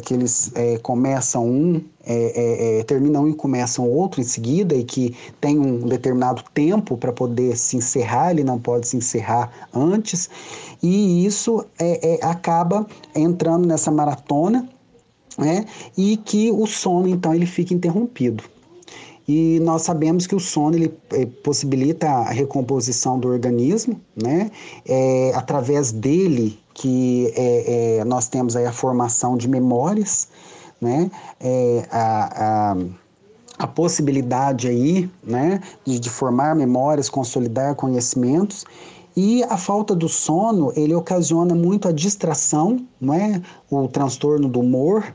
[0.04, 4.74] que eles é, começam um, é, é, é, terminam um e começam outro em seguida
[4.74, 9.68] e que tem um determinado tempo para poder se encerrar, ele não pode se encerrar
[9.72, 10.28] antes
[10.82, 14.68] e isso é, é acaba entrando nessa maratona
[15.40, 15.64] né?
[15.96, 18.44] e que o sono então ele fica interrompido.
[19.26, 24.50] E nós sabemos que o sono ele eh, possibilita a recomposição do organismo, né?
[24.84, 30.26] É, através dele que é, é, nós temos aí a formação de memórias,
[30.80, 31.08] né?
[31.38, 32.76] É, a, a,
[33.58, 35.60] a, possibilidade aí, né?
[35.84, 38.66] De, de formar memórias, consolidar conhecimentos
[39.16, 43.42] e a falta do sono, ele ocasiona muito a distração, não é?
[43.70, 45.14] O transtorno do humor,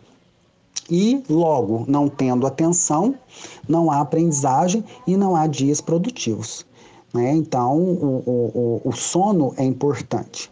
[0.89, 3.15] e, logo, não tendo atenção,
[3.67, 6.65] não há aprendizagem e não há dias produtivos.
[7.13, 7.33] Né?
[7.33, 10.51] Então, o, o, o sono é importante.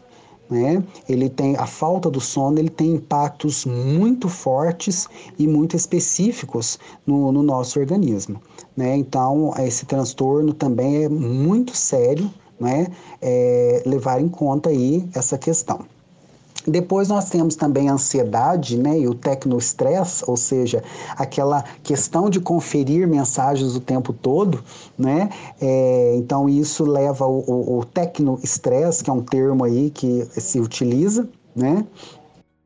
[0.49, 0.83] né?
[1.09, 5.07] Ele tem a falta do sono, ele tem impactos muito fortes
[5.37, 8.41] e muito específicos no, no nosso organismo,
[8.77, 8.95] né?
[8.95, 12.29] Então, esse transtorno também é muito sério,
[12.59, 12.87] né?
[13.21, 15.85] É, levar em conta aí essa questão.
[16.65, 20.81] Depois nós temos também a ansiedade né, e o tecnoestresse, ou seja,
[21.17, 24.63] aquela questão de conferir mensagens o tempo todo.
[24.97, 25.29] Né?
[25.59, 27.85] É, então isso leva o, o, o
[29.03, 31.27] que é um termo aí que se utiliza.
[31.55, 31.85] Né?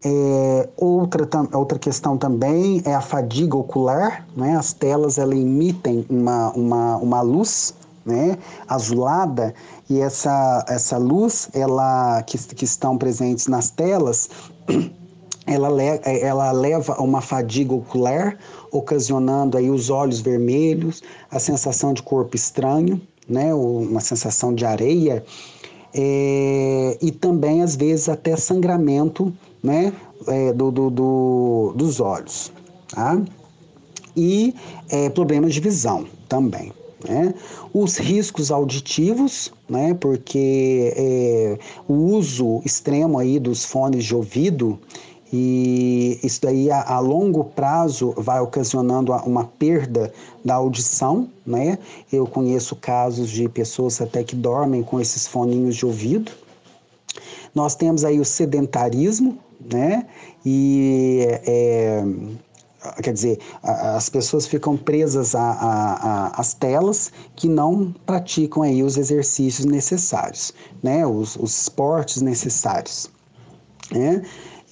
[0.05, 4.27] É, outra, outra questão também é a fadiga ocular.
[4.35, 4.55] Né?
[4.55, 7.73] As telas elas emitem uma, uma, uma luz
[8.07, 8.37] né,
[8.67, 9.53] azulada
[9.89, 14.29] e essa, essa luz ela que, que estão presentes nas telas
[15.47, 18.37] ela, le, ela leva a uma fadiga ocular
[18.71, 25.23] ocasionando aí os olhos vermelhos a sensação de corpo estranho né uma sensação de areia
[25.93, 29.33] é, e também às vezes até sangramento
[29.63, 29.93] né
[30.27, 32.51] é, do, do, do, dos olhos
[32.89, 33.21] tá?
[34.15, 34.53] e
[34.89, 36.73] é, problemas de visão também
[37.07, 37.33] né?
[37.73, 39.93] Os riscos auditivos, né?
[39.93, 44.79] porque é, o uso extremo aí dos fones de ouvido
[45.31, 51.77] e isso daí a, a, longo prazo vai ocasionando uma perda da audição, né?
[52.11, 56.31] Eu conheço casos de pessoas até que dormem com esses foninhos de ouvido.
[57.53, 60.05] Nós temos aí o sedentarismo, né?
[60.45, 62.03] E é,
[63.01, 70.53] quer dizer, as pessoas ficam presas às telas que não praticam aí os exercícios necessários,
[70.81, 71.05] né?
[71.05, 73.09] os, os esportes necessários.
[73.91, 74.21] Né?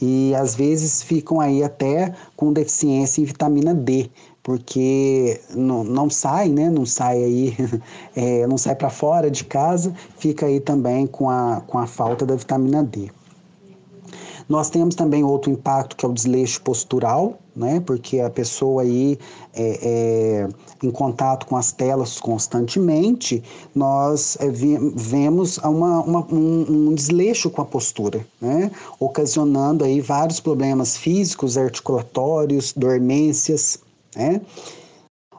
[0.01, 4.09] E às vezes ficam aí até com deficiência em vitamina D,
[4.43, 6.69] porque não, não sai, né?
[6.69, 7.57] Não sai aí,
[8.15, 12.25] é, não sai para fora de casa, fica aí também com a, com a falta
[12.25, 13.09] da vitamina D.
[14.47, 17.79] Nós temos também outro impacto que é o desleixo postural, né?
[17.79, 19.17] Porque a pessoa aí
[19.53, 20.49] é, é,
[20.83, 23.41] em contato com as telas constantemente,
[23.73, 28.71] nós é, vemos uma, uma, um, um, desleixo com a postura, né?
[28.99, 33.79] Ocasionando aí vários problemas físicos, articulatórios, dormências,
[34.15, 34.41] né?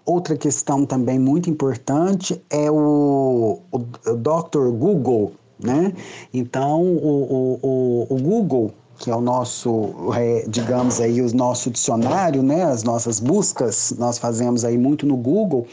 [0.05, 4.71] Outra questão também muito importante é o, o, o Dr.
[4.71, 5.93] Google, né?
[6.33, 12.43] Então, o, o, o Google que é o nosso, é, digamos aí, o nosso dicionário,
[12.43, 15.67] né, as nossas buscas, nós fazemos aí muito no Google.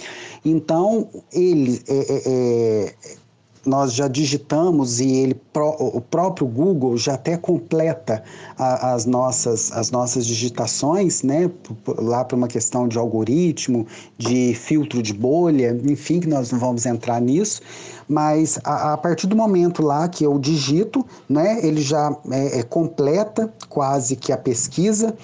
[0.43, 3.22] Então, ele é, é, é
[3.65, 8.23] nós já digitamos e ele o próprio Google já até completa
[8.57, 11.49] a, as nossas as nossas digitações, né,
[11.97, 13.85] lá para uma questão de algoritmo,
[14.17, 17.61] de filtro de bolha, enfim, que nós não vamos entrar nisso,
[18.07, 22.63] mas a, a partir do momento lá que eu digito, né, ele já é, é
[22.63, 25.15] completa quase que a pesquisa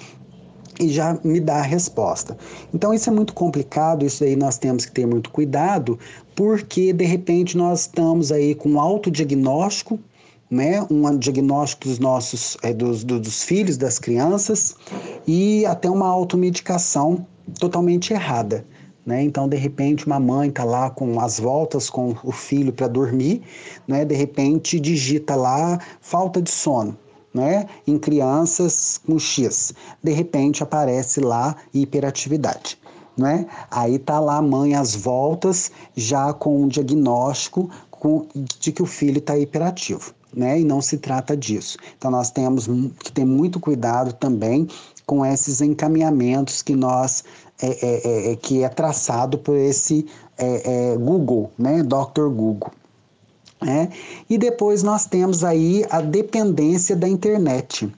[0.80, 2.36] e já me dá a resposta.
[2.72, 5.98] Então isso é muito complicado, isso aí nós temos que ter muito cuidado,
[6.34, 10.00] porque de repente nós estamos aí com um autodiagnóstico,
[10.50, 14.74] né, um diagnóstico dos nossos, é, dos, dos filhos, das crianças,
[15.26, 17.24] e até uma automedicação
[17.60, 18.64] totalmente errada.
[19.06, 19.22] Né?
[19.22, 23.42] Então, de repente, uma mãe está lá com as voltas com o filho para dormir,
[23.86, 24.04] né?
[24.04, 26.98] de repente digita lá falta de sono
[27.32, 29.72] né, em crianças com X.
[30.02, 32.78] De repente aparece lá hiperatividade.
[33.16, 33.46] Né?
[33.70, 38.26] Aí tá lá a mãe às voltas, já com um diagnóstico com,
[38.58, 40.14] de que o filho está hiperativo.
[40.34, 40.60] Né?
[40.60, 41.76] E não se trata disso.
[41.98, 42.68] Então nós temos
[43.00, 44.68] que ter muito cuidado também
[45.04, 47.24] com esses encaminhamentos que nós
[47.60, 50.06] é, é, é, é que é traçado por esse
[50.38, 51.82] é, é, Google, né?
[51.82, 52.28] Dr.
[52.28, 52.70] Google.
[53.62, 53.90] Né?
[54.28, 57.92] E depois nós temos aí a dependência da internet.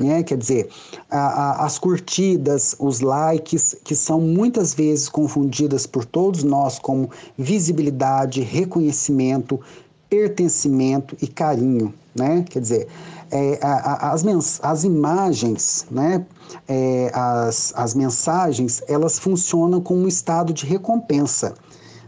[0.00, 0.22] Né?
[0.22, 0.68] Quer dizer,
[1.10, 7.10] a, a, as curtidas, os likes, que são muitas vezes confundidas por todos nós como
[7.36, 9.60] visibilidade, reconhecimento,
[10.08, 11.92] pertencimento e carinho.
[12.14, 12.44] Né?
[12.48, 12.88] Quer dizer,
[13.30, 16.24] é, a, as, as imagens, né?
[16.68, 21.54] É, as, as mensagens, elas funcionam como um estado de recompensa.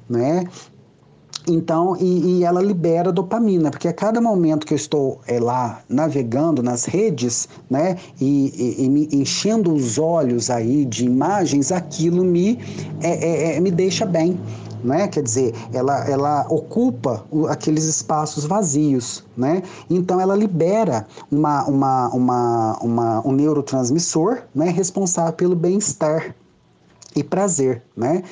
[0.08, 0.44] Né?
[1.46, 5.80] Então, e, e, ela libera dopamina, porque a cada momento que eu estou é, lá
[5.88, 12.24] navegando nas redes, né, e, e, e, me enchendo os olhos aí de imagens, aquilo
[12.24, 12.58] me,
[13.02, 14.38] é, é, é me deixa bem.
[14.82, 15.08] Né?
[15.08, 19.62] Quer dizer, ela, ela ocupa aqueles espaços vazios, né?
[19.88, 24.68] Então ela libera uma, uma, uma, uma, um neurotransmissor né?
[24.68, 26.34] responsável pelo bem-estar
[27.16, 28.22] e prazer, né?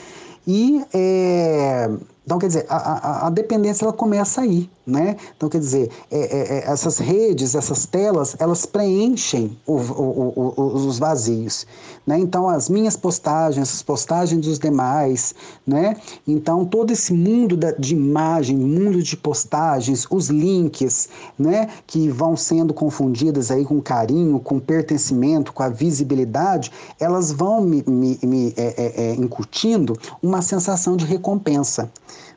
[0.47, 1.89] E é,
[2.25, 5.17] Então, quer dizer, a, a, a, dependência ela começa aí, né?
[5.37, 10.75] Então, quer dizer, é, é, é essas redes, essas telas, elas preenchem o, o, o,
[10.75, 11.67] os vazios,
[12.07, 12.19] né?
[12.19, 15.35] Então, as minhas postagens, as postagens dos demais,
[15.67, 15.97] né?
[16.27, 21.09] Então, todo esse mundo da, de imagem, mundo de postagens, os links,
[21.39, 21.69] né?
[21.87, 27.85] Que vão sendo confundidas aí com carinho, com pertencimento, com a visibilidade, elas vão me,
[27.87, 31.91] me, me é, é, é incutindo uma sensação de recompensa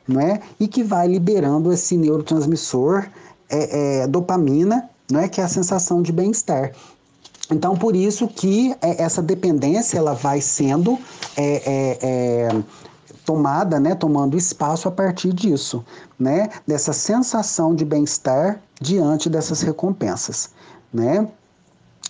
[0.06, 0.40] não é?
[0.58, 3.06] E que vai liberando esse neurotransmissor
[3.48, 5.28] é, é, dopamina, não é?
[5.28, 6.72] Que é a sensação de bem-estar.
[7.50, 10.98] Então, por isso que é, essa dependência ela vai sendo
[11.36, 12.62] é, é, é,
[13.24, 15.84] tomada, né, tomando espaço a partir disso,
[16.18, 20.50] né, dessa sensação de bem-estar diante dessas recompensas,
[20.92, 21.26] né?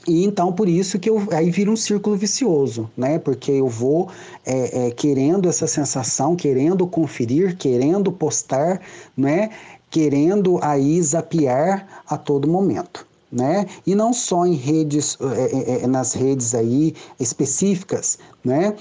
[0.06, 3.18] E então por isso que eu, aí vira um círculo vicioso, né?
[3.18, 4.08] Porque eu vou
[4.44, 8.80] é, é, querendo essa sensação, querendo conferir, querendo postar,
[9.16, 9.50] né?
[9.90, 13.06] Querendo aí zapear a todo momento.
[13.30, 13.66] Né?
[13.84, 18.74] E não só em redes, é, é, é nas redes aí específicas, né?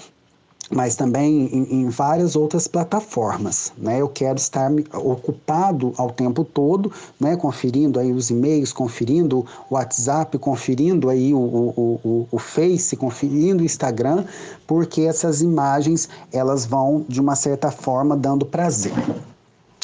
[0.72, 3.72] Mas também em, em, várias outras plataformas.
[3.78, 4.02] Né?
[4.02, 7.36] Eu quero estar ocupado ao tempo todo, né?
[7.36, 13.62] conferindo aí os e-mails, conferindo o WhatsApp, conferindo aí o, o, o, o Face, conferindo
[13.62, 14.26] o Instagram,
[14.66, 18.94] porque essas imagens elas vão de uma certa forma dando prazer.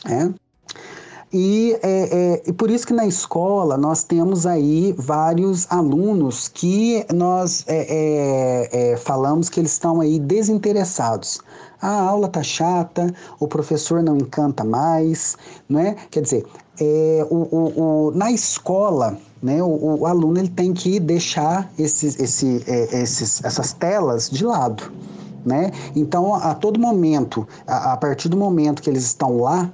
[0.06, 0.34] Né?
[1.34, 7.06] E, é, é, e por isso que na escola nós temos aí vários alunos que
[7.14, 11.40] nós é, é, é falamos que eles estão aí desinteressados.
[11.82, 15.38] A aula tá chata, o professor não encanta mais,
[15.70, 15.96] não é?
[16.12, 16.46] Quer dizer,
[16.80, 22.20] é, o, o, o, na escola, né, o, o, aluno ele tem que deixar esses,
[22.20, 24.92] esse, esses, essas telas de lado.
[25.44, 25.72] Né?
[25.96, 29.72] Então, a todo momento, a, a partir do momento que eles estão lá,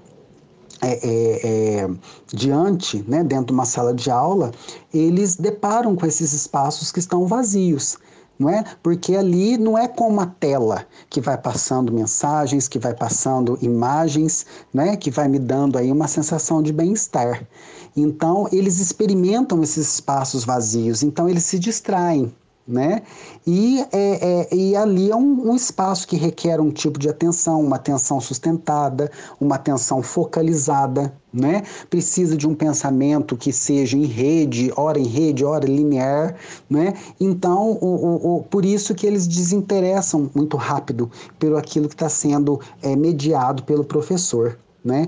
[0.82, 1.90] é, é, é,
[2.28, 4.52] diante, né, dentro de uma sala de aula,
[4.94, 7.98] eles deparam com esses espaços que estão vazios.
[8.40, 8.64] Não é?
[8.84, 14.46] Porque ali não é como a tela que vai passando mensagens, que vai passando imagens,
[14.72, 14.96] né?
[14.96, 17.48] que vai me dando aí uma sensação de bem-estar.
[17.96, 22.32] Então, eles experimentam esses espaços vazios, então eles se distraem
[22.68, 23.02] né?
[23.46, 27.62] E, é, é, e ali é um, um, espaço que requer um tipo de atenção,
[27.62, 29.10] uma atenção sustentada,
[29.40, 31.64] uma atenção focalizada, né?
[31.90, 36.36] Precisa de um pensamento que seja em rede, hora em rede, hora linear,
[36.70, 36.94] né?
[37.20, 41.10] Então, o, o, o por isso que eles desinteressam muito rápido
[41.40, 45.08] pelo aquilo que está sendo é, mediado pelo professor, né?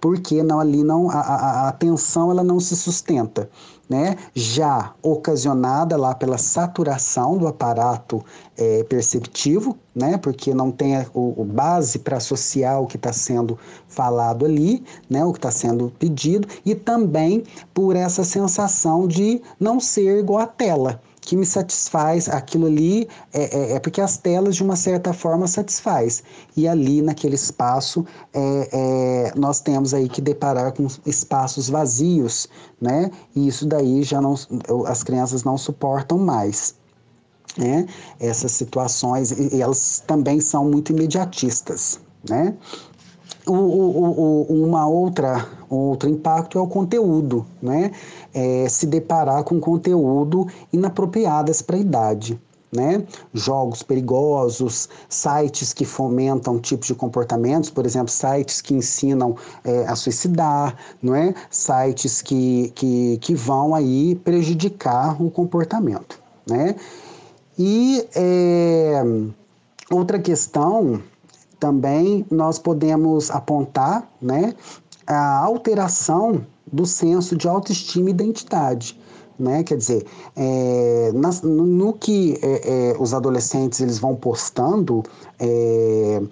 [0.00, 1.34] Porque não, ali não a, a,
[1.64, 3.48] a atenção ela não se sustenta
[3.88, 8.24] né, já ocasionada lá pela saturação do aparato
[8.56, 13.58] é, perceptivo, né, porque não tem o, o base para associar o que está sendo
[13.88, 19.78] falado ali, né, o que está sendo pedido, e também por essa sensação de não
[19.78, 24.56] ser igual à tela que me satisfaz, aquilo ali é, é, é, porque as telas
[24.56, 26.22] de uma certa forma satisfaz.
[26.56, 28.04] E ali naquele espaço
[28.34, 32.48] é, é, nós temos aí que deparar com espaços vazios,
[32.80, 33.10] né?
[33.36, 34.34] E isso daí já não
[34.86, 36.74] as crianças não suportam mais.
[37.56, 37.86] Né?
[38.18, 42.54] Essas situações, e elas também são muito imediatistas, né?
[43.46, 45.46] O, o, o, uma outra
[45.76, 47.92] outro impacto é o conteúdo, né?
[48.34, 52.40] É, se deparar com conteúdo inapropriadas para a idade.
[52.74, 53.04] Né?
[53.34, 59.94] Jogos perigosos, sites que fomentam tipos de comportamentos, por exemplo, sites que ensinam é, a
[59.94, 61.34] suicidar, não é?
[61.50, 66.18] Sites que, que, que vão aí prejudicar o comportamento,
[66.48, 66.74] né?
[67.58, 69.02] E é,
[69.90, 71.02] outra questão
[71.62, 74.52] também nós podemos apontar né,
[75.06, 78.98] a alteração do senso de autoestima e identidade.
[79.38, 79.62] Né?
[79.62, 80.06] Quer dizer,
[80.36, 85.02] é, nas, no, no, que é, é, os adolescentes eles vão postando,
[85.38, 86.22] é,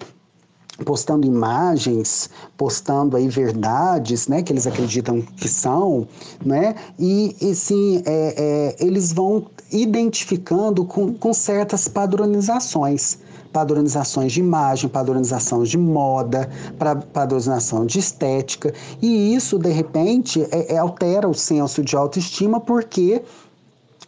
[0.85, 6.07] postando imagens, postando aí verdades, né, que eles acreditam que são,
[6.43, 13.19] né, e, e sim, é, é, eles vão identificando com, com certas padronizações,
[13.51, 16.49] padronizações de imagem, padronização de moda,
[17.13, 23.21] padronização de estética, e isso, de repente, é, é, altera o senso de autoestima, porque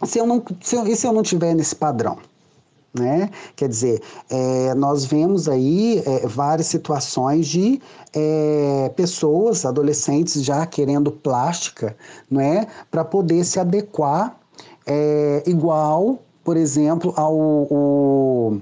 [0.04, 2.18] se eu não, se eu, e se eu não tiver nesse padrão?
[2.94, 3.32] Né?
[3.56, 7.82] Quer dizer, é, nós vemos aí é, várias situações de
[8.14, 11.98] é, pessoas, adolescentes já querendo plástica,
[12.30, 12.68] né?
[12.91, 14.38] Para poder se adequar
[14.86, 18.62] é, igual, por exemplo, ao, ao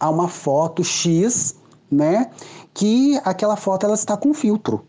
[0.00, 1.54] a uma foto X
[1.90, 2.30] né,
[2.72, 4.84] que aquela foto ela está com filtro.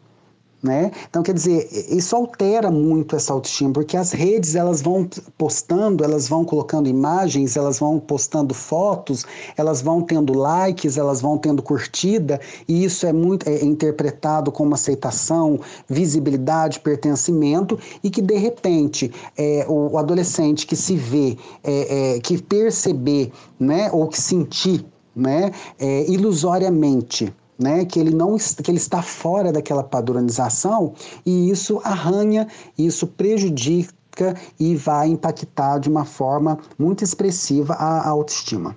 [0.63, 0.91] Né?
[1.09, 6.27] Então, quer dizer, isso altera muito essa autoestima, porque as redes elas vão postando, elas
[6.27, 9.25] vão colocando imagens, elas vão postando fotos,
[9.57, 14.75] elas vão tendo likes, elas vão tendo curtida, e isso é muito é interpretado como
[14.75, 15.59] aceitação,
[15.89, 22.19] visibilidade, pertencimento, e que de repente é, o, o adolescente que se vê, é, é,
[22.19, 24.85] que perceber, né, ou que sentir
[25.15, 30.93] né, é, ilusoriamente né, que ele não que ele está fora daquela padronização
[31.25, 32.47] e isso arranha,
[32.77, 38.75] isso prejudica e vai impactar de uma forma muito expressiva a, a autoestima,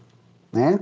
[0.53, 0.79] né?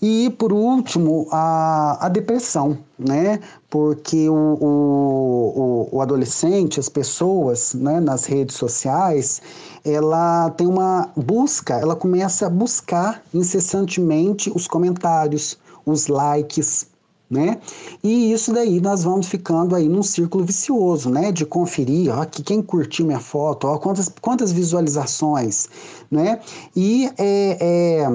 [0.00, 3.40] E por último, a, a depressão, né?
[3.68, 9.42] Porque o, o, o, adolescente, as pessoas né, nas redes sociais,
[9.84, 16.86] ela tem uma busca, ela começa a buscar incessantemente os comentários, os likes,
[17.30, 17.58] né?
[18.02, 21.30] E isso daí nós vamos ficando aí num círculo vicioso, né?
[21.30, 25.68] De conferir, ó, que quem curtiu minha foto, ó, quantas, quantas visualizações,
[26.10, 26.40] né?
[26.74, 28.08] E é, é,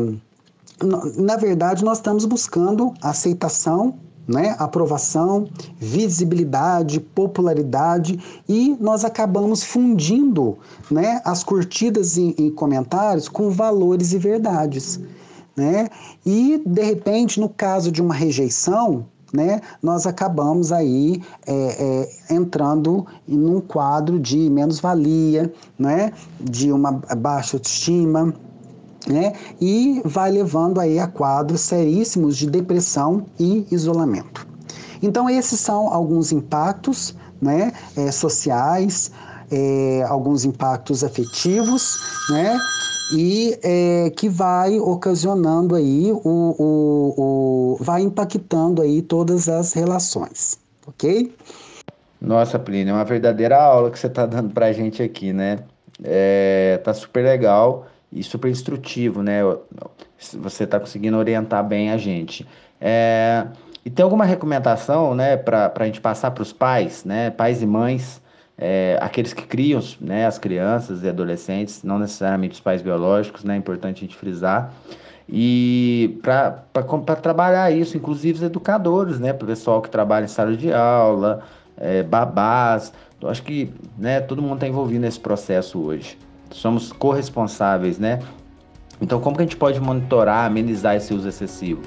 [1.17, 3.95] na verdade nós estamos buscando aceitação,
[4.27, 4.55] né?
[4.59, 5.47] Aprovação,
[5.77, 10.57] visibilidade, popularidade e nós acabamos fundindo,
[10.89, 11.21] né?
[11.25, 14.99] As curtidas em, em comentários com valores e verdades
[15.55, 15.87] né?
[16.25, 23.05] E de repente, no caso de uma rejeição, né, nós acabamos aí é, é, entrando
[23.27, 28.33] em um quadro de menos-valia, né, de uma baixa autoestima,
[29.07, 34.47] né, e vai levando aí a quadros seríssimos de depressão e isolamento.
[35.01, 39.11] Então esses são alguns impactos, né, é, sociais,
[39.51, 41.97] é, alguns impactos afetivos,
[42.29, 42.57] né,
[43.15, 50.57] e é, que vai ocasionando aí o, o, o, vai impactando aí todas as relações,
[50.87, 51.35] ok?
[52.21, 55.59] Nossa, Plínio, é uma verdadeira aula que você está dando para a gente aqui, né?
[56.01, 59.41] É, tá super legal e super instrutivo, né?
[60.17, 62.47] Você está conseguindo orientar bem a gente.
[62.79, 63.47] É,
[63.85, 67.65] e tem alguma recomendação, né, para a gente passar para os pais, né, pais e
[67.65, 68.21] mães,
[68.57, 73.55] é, aqueles que criam né, as crianças e adolescentes, não necessariamente os pais biológicos, né,
[73.55, 74.73] é importante a gente frisar,
[75.27, 80.55] e para trabalhar isso, inclusive os educadores, né, para o pessoal que trabalha em sala
[80.55, 81.41] de aula,
[81.75, 86.17] é, babás, eu acho que né, todo mundo está envolvido nesse processo hoje.
[86.53, 88.19] Somos corresponsáveis, né?
[89.01, 91.81] Então, como que a gente pode monitorar, amenizar esse uso excessivo?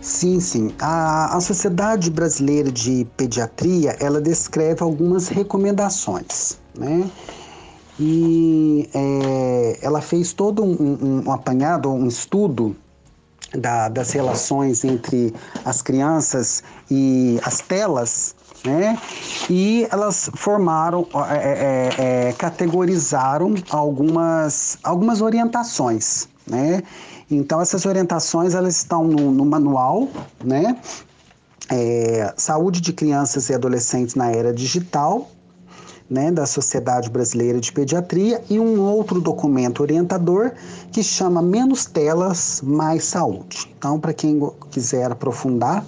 [0.00, 0.74] Sim, sim.
[0.80, 7.08] A, a Sociedade Brasileira de Pediatria, ela descreve algumas recomendações, né?
[8.00, 12.76] E é, ela fez todo um, um, um apanhado, um estudo
[13.56, 15.32] da, das relações entre
[15.64, 18.34] as crianças e as telas,
[18.64, 18.98] né?
[19.48, 26.82] E elas formaram, é, é, é, categorizaram algumas, algumas orientações, né?
[27.30, 30.08] Então, essas orientações elas estão no, no manual,
[30.42, 30.76] né?
[31.70, 35.28] É, saúde de crianças e adolescentes na era digital,
[36.08, 40.52] né, da Sociedade Brasileira de Pediatria, e um outro documento orientador
[40.90, 43.70] que chama Menos Telas, Mais Saúde.
[43.76, 44.40] Então, para quem
[44.70, 45.84] quiser aprofundar,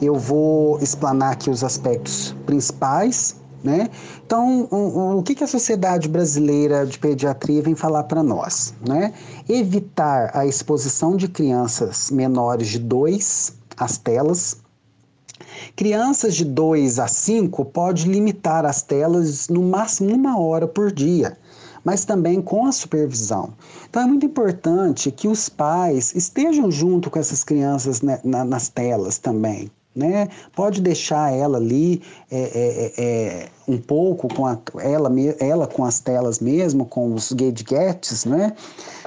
[0.00, 3.36] eu vou explanar aqui os aspectos principais
[3.66, 3.90] né?
[4.24, 8.72] Então, o, que, que a Sociedade Brasileira de Pediatria vem falar para nós?
[8.86, 9.12] Né?
[9.48, 14.58] Evitar a exposição de crianças menores de 2 às telas.
[15.74, 21.36] Crianças de 2 a 5 pode limitar as telas no máximo uma hora por dia
[21.84, 23.54] mas também com a supervisão.
[23.88, 28.68] Então é muito importante que os pais estejam junto com essas crianças né, na, nas
[28.68, 30.28] telas também né?
[30.54, 35.84] Pode deixar ela ali é, é, é, é, um pouco com a, ela, ela com
[35.84, 38.52] as telas mesmo, com os gadgets, né?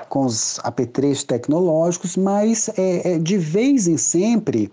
[0.10, 4.72] Com os apetrechos tecnológicos, mas é, é de vez em sempre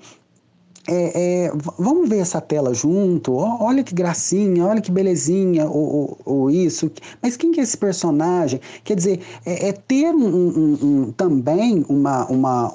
[0.88, 6.18] é, é, vamos ver essa tela junto, olha que gracinha, olha que belezinha, ou, ou,
[6.24, 6.90] ou isso.
[7.20, 8.60] Mas quem que é esse personagem?
[8.84, 12.72] Quer dizer, é, é ter um, um, um, também uma, uma,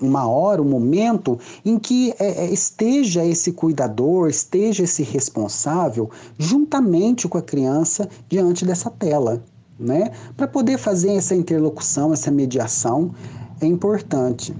[0.00, 7.28] uma hora, um momento em que é, é, esteja esse cuidador, esteja esse responsável juntamente
[7.28, 9.42] com a criança diante dessa tela.
[9.78, 10.10] Né?
[10.36, 13.14] Para poder fazer essa interlocução, essa mediação,
[13.60, 14.54] é importante.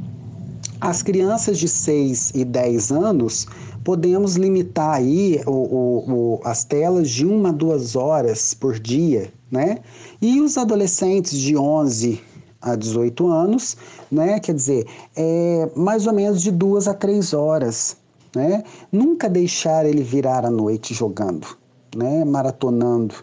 [0.81, 3.47] As crianças de 6 e 10 anos
[3.85, 9.31] podemos limitar aí o, o, o, as telas de uma a duas horas por dia,
[9.51, 9.81] né?
[10.23, 12.19] E os adolescentes de 11
[12.63, 13.77] a 18 anos,
[14.11, 14.41] né?
[14.41, 17.99] Quer dizer, é mais ou menos de duas a três horas,
[18.35, 18.65] né?
[18.91, 21.47] Nunca deixar ele virar a noite jogando,
[21.95, 22.25] né?
[22.25, 23.15] Maratonando,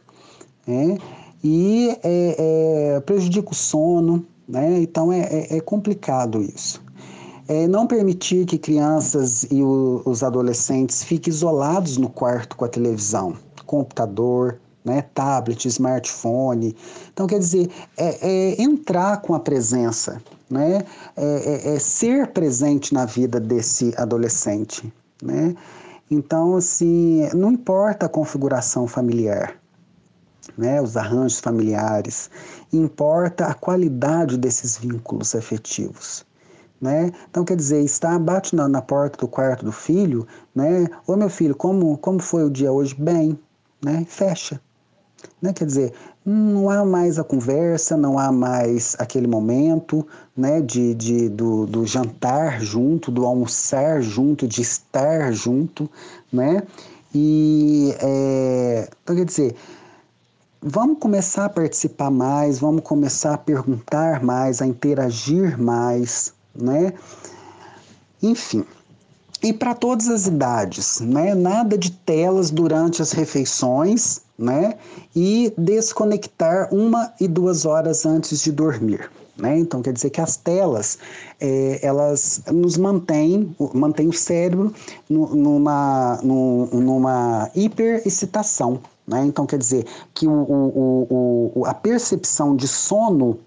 [0.67, 0.95] né?
[1.43, 2.35] E é,
[2.93, 4.79] é, prejudica o sono, né?
[4.79, 6.85] Então é, é, é complicado isso.
[7.47, 12.67] É, não permitir que crianças e o, os adolescentes fiquem isolados no quarto com a
[12.67, 16.75] televisão, computador, né, tablet, smartphone.
[17.11, 20.83] Então, quer dizer, é, é entrar com a presença, né,
[21.15, 24.91] é, é, é ser presente na vida desse adolescente.
[25.21, 25.55] Né?
[26.09, 29.55] Então, assim, não importa a configuração familiar,
[30.57, 32.29] né, os arranjos familiares,
[32.71, 36.26] importa a qualidade desses vínculos afetivos.
[36.79, 37.11] Né?
[37.29, 40.87] Então, quer dizer, está, bate na, na, porta do quarto do filho, né?
[41.07, 42.93] Ô meu filho, como, como foi o dia hoje?
[42.93, 43.37] Bem,
[43.83, 44.05] né?
[44.07, 44.61] Fecha.
[45.41, 45.53] Né?
[45.53, 50.05] Quer dizer, não há mais a conversa, não há mais aquele momento
[50.35, 50.61] né?
[50.61, 55.89] de, de, do, do jantar junto, do almoçar junto, de estar junto,
[56.31, 56.61] né?
[57.15, 59.55] E, é, então, quer dizer,
[60.61, 66.93] vamos começar a participar mais, vamos começar a perguntar mais, a interagir mais, né?
[68.21, 68.65] Enfim.
[69.43, 71.35] E para todas as idades, né?
[71.35, 74.77] Nada de telas durante as refeições, né?
[75.15, 79.09] E desconectar uma e duas horas antes de dormir.
[79.37, 79.59] Né?
[79.59, 80.97] Então quer dizer que as telas
[81.39, 84.73] é, elas nos mantêm, mantém o cérebro
[85.07, 88.79] numa, numa hiperexcitação.
[89.07, 89.25] Né?
[89.25, 93.39] Então quer dizer que o, o, o, a percepção de sono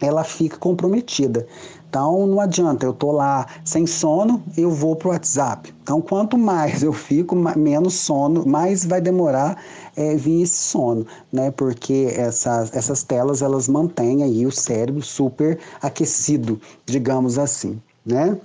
[0.00, 1.46] ela fica comprometida.
[1.88, 5.74] Então não adianta, eu tô lá sem sono, eu vou pro WhatsApp.
[5.82, 9.62] Então quanto mais eu fico, menos sono, mais vai demorar
[9.96, 11.50] é, vir esse sono, né?
[11.50, 18.36] Porque essas, essas telas elas mantêm aí o cérebro super aquecido, digamos assim, né?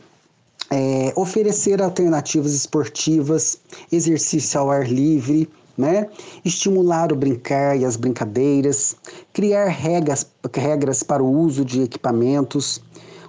[0.71, 3.59] É, oferecer alternativas esportivas,
[3.91, 6.07] exercício ao ar livre, né?
[6.45, 8.95] Estimular o brincar e as brincadeiras,
[9.33, 12.81] criar regras, regras para o uso de equipamentos,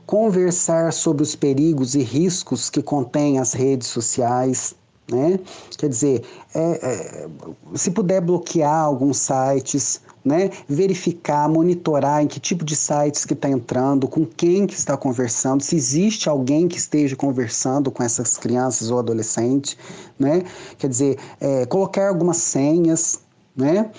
[0.07, 4.75] conversar sobre os perigos e riscos que contêm as redes sociais,
[5.11, 5.39] né?
[5.77, 6.23] Quer dizer,
[6.55, 7.29] é, é,
[7.75, 10.51] se puder bloquear alguns sites, né?
[10.67, 15.63] verificar, monitorar em que tipo de sites que está entrando, com quem que está conversando,
[15.63, 19.77] se existe alguém que esteja conversando com essas crianças ou adolescentes,
[20.19, 20.43] né?
[20.79, 23.21] quer dizer, é, colocar algumas senhas,
[23.55, 23.91] né?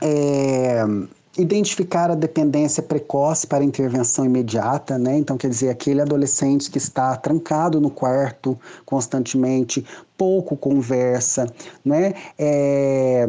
[0.00, 0.84] É,
[1.36, 5.16] identificar a dependência precoce para intervenção imediata, né?
[5.18, 9.84] Então, quer dizer, aquele adolescente que está trancado no quarto constantemente,
[10.16, 11.46] pouco conversa,
[11.84, 12.14] né?
[12.38, 13.26] É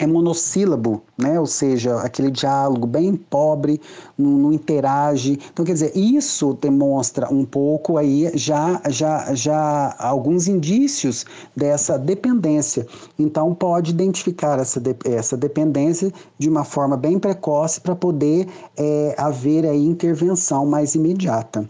[0.00, 1.38] é monossílabo, né?
[1.38, 3.78] ou seja, aquele diálogo bem pobre,
[4.16, 5.38] não, não, interage.
[5.52, 12.86] Então, quer dizer, isso demonstra um pouco aí já, já, já alguns indícios dessa dependência.
[13.18, 18.48] Então, pode identificar essa, de, essa dependência de uma forma bem precoce para poder
[18.78, 21.68] é, haver aí intervenção mais imediata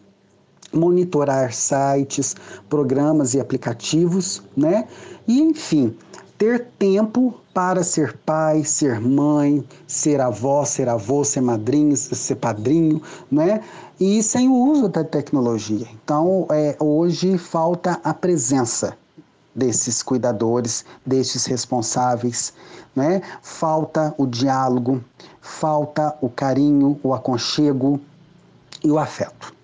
[0.73, 2.37] monitorar sites,
[2.69, 4.87] programas e aplicativos, né?
[5.27, 5.97] E enfim,
[6.41, 13.03] ter tempo para ser pai, ser mãe, ser avó, ser avô, ser madrinho, ser padrinho,
[13.31, 13.63] né?
[14.01, 15.87] E sem o uso da tecnologia.
[16.03, 18.97] Então, é, hoje falta a presença
[19.55, 22.55] desses cuidadores, desses responsáveis,
[22.97, 23.21] né?
[23.43, 25.05] Falta o diálogo,
[25.43, 28.01] falta o carinho, o aconchego
[28.83, 29.60] e o afeto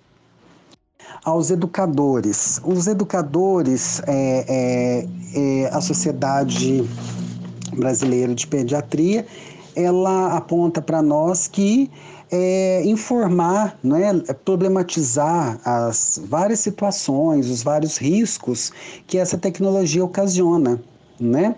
[1.26, 2.60] aos educadores.
[2.64, 6.88] Os educadores, é, é, é, a Sociedade
[7.76, 9.26] Brasileira de Pediatria,
[9.74, 11.90] ela aponta para nós que
[12.30, 14.14] é, informar, né,
[14.44, 18.72] problematizar as várias situações, os vários riscos
[19.08, 20.80] que essa tecnologia ocasiona,
[21.20, 21.56] né?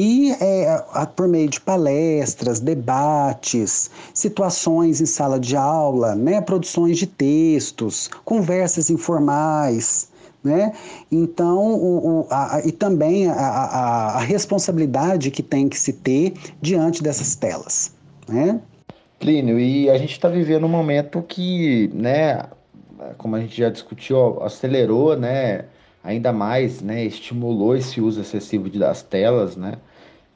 [0.00, 0.80] E é,
[1.16, 8.90] por meio de palestras, debates, situações em sala de aula, né, produções de textos, conversas
[8.90, 10.08] informais,
[10.44, 10.72] né?
[11.10, 16.32] Então, o, o, a, e também a, a, a, responsabilidade que tem que se ter
[16.62, 17.92] diante dessas telas.
[18.28, 18.60] Né?
[19.18, 22.44] Plínio, e a gente está vivendo um momento que, né,
[23.16, 25.64] como a gente já discutiu, acelerou, né,
[26.04, 29.72] ainda mais, né, estimulou esse uso excessivo das telas, né,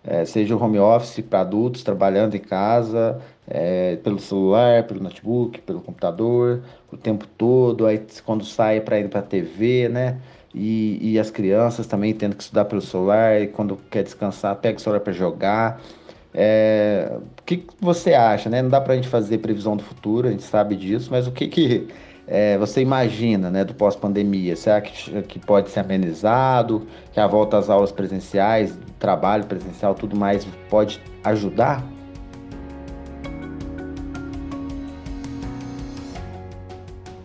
[0.05, 5.61] é, seja o home office para adultos trabalhando em casa, é, pelo celular, pelo notebook,
[5.61, 10.19] pelo computador, o tempo todo, aí quando sai para ir para a TV, né,
[10.55, 14.79] e, e as crianças também tendo que estudar pelo celular e quando quer descansar pega
[14.79, 15.81] o celular para jogar.
[16.35, 18.63] É, o que, você acha, né?
[18.63, 21.33] Não dá para a gente fazer previsão do futuro, a gente sabe disso, mas o
[21.33, 21.89] que, que
[22.35, 24.57] é, você imagina né, do pós-pandemia?
[24.57, 26.87] Será que, que pode ser amenizado?
[27.13, 31.87] Que a volta às aulas presenciais, trabalho presencial, tudo mais pode ajudar?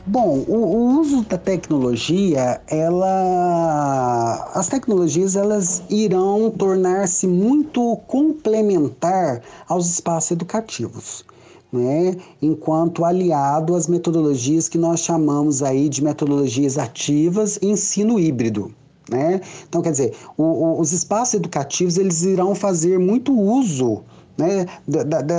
[0.05, 9.89] Bom, o, o, uso da tecnologia, ela, as tecnologias elas irão tornar-se muito complementar aos
[9.89, 11.23] espaços educativos.
[11.69, 18.71] Né, enquanto aliado às metodologias que nós chamamos aí de metodologias ativas e ensino híbrido.
[19.09, 19.41] Né?
[19.67, 24.01] Então, quer dizer, o, o, os espaços educativos eles irão fazer muito uso
[24.37, 24.65] né,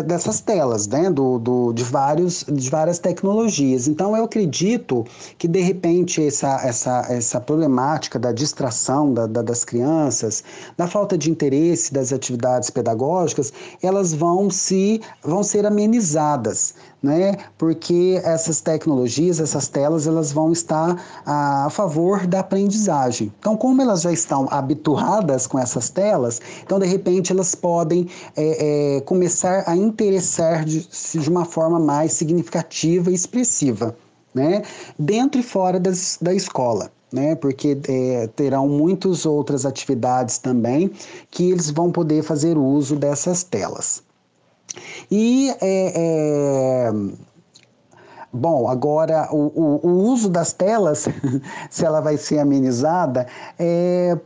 [0.04, 3.86] dessas telas, né, do, do, de, vários, de várias tecnologias.
[3.86, 5.04] Então, eu acredito
[5.38, 10.42] que, de repente, essa, essa, essa problemática da distração da, da, das crianças,
[10.76, 17.36] da falta de interesse das atividades pedagógicas, elas vão, se, vão ser amenizadas né?
[17.56, 23.32] Porque essas tecnologias, essas telas, elas vão estar a, a, favor da aprendizagem.
[23.38, 28.96] Então, como elas já estão habituadas com essas telas, então de repente elas podem é,
[28.96, 33.96] é, começar a interessar de, de uma forma mais significativa e expressiva,
[34.34, 34.62] né?
[34.98, 36.90] Dentro e fora das, da escola.
[37.10, 40.90] Né, porque é, terão muitas outras atividades também
[41.30, 44.02] que eles vão poder fazer uso dessas telas.
[45.10, 45.92] E é,
[46.90, 46.92] é,
[48.32, 51.08] Bom, agora o, o, o, uso das telas,
[51.70, 53.26] se ela vai ser amenizada,
[53.58, 54.18] é,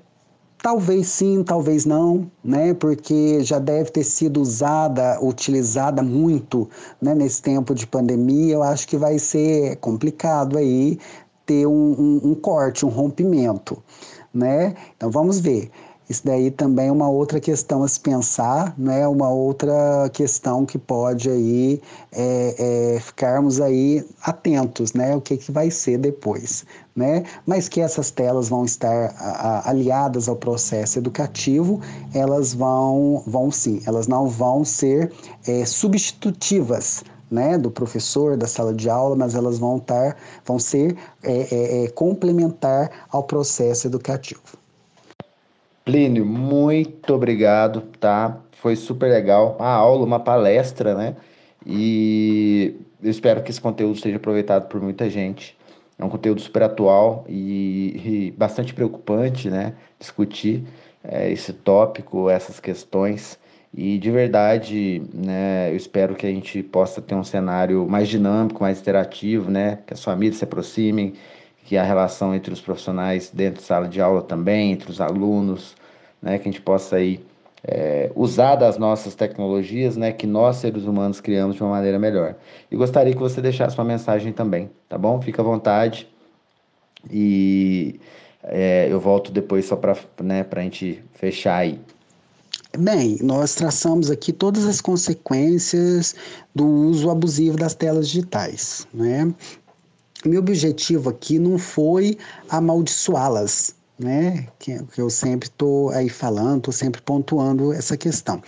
[0.60, 2.74] talvez sim, talvez não, né?
[2.74, 6.68] Porque já deve ter sido usada, utilizada muito
[7.00, 7.14] né?
[7.14, 8.54] nesse tempo de pandemia.
[8.54, 10.98] Eu acho que vai ser complicado aí
[11.46, 13.82] ter um, um, um corte, um rompimento,
[14.34, 14.74] né?
[14.96, 15.70] Então vamos ver.
[16.09, 19.07] Isso daí também é uma outra questão a se pensar, né?
[19.07, 21.80] uma outra questão que pode aí
[22.11, 25.14] é, é, ficarmos aí atentos, né?
[25.14, 27.24] O que, que vai ser depois, né?
[27.46, 31.80] Mas que essas telas vão estar a, a, aliadas ao processo educativo,
[32.12, 35.12] elas vão, vão sim, elas não vão ser
[35.46, 40.94] é, substitutivas, né, do professor, da sala de aula, mas elas vão, estar, vão ser
[41.22, 44.61] é, é, é complementar ao processo educativo.
[45.84, 48.40] Plínio, muito obrigado, tá?
[48.52, 49.56] Foi super legal.
[49.58, 51.16] Uma aula, uma palestra, né?
[51.66, 55.56] E eu espero que esse conteúdo seja aproveitado por muita gente.
[55.98, 59.74] É um conteúdo super atual e, e bastante preocupante, né?
[59.98, 60.64] Discutir
[61.02, 63.38] é, esse tópico, essas questões.
[63.74, 68.62] E de verdade, né, eu espero que a gente possa ter um cenário mais dinâmico,
[68.62, 69.78] mais interativo, né?
[69.86, 71.14] Que as famílias se aproximem,
[71.64, 75.74] que a relação entre os profissionais dentro de sala de aula também, entre os alunos,
[76.20, 77.20] né, que a gente possa aí
[77.64, 82.34] é, usar das nossas tecnologias, né, que nós seres humanos criamos de uma maneira melhor.
[82.70, 85.20] E gostaria que você deixasse uma mensagem também, tá bom?
[85.20, 86.08] Fica à vontade
[87.10, 88.00] e
[88.42, 91.78] é, eu volto depois só para né, a gente fechar aí.
[92.78, 96.14] Bem, nós traçamos aqui todas as consequências
[96.54, 99.32] do uso abusivo das telas digitais, né?
[100.24, 102.16] Meu objetivo aqui não foi
[102.48, 104.46] amaldiçoá-las, né?
[104.58, 108.40] Que, que eu sempre estou aí falando, estou sempre pontuando essa questão.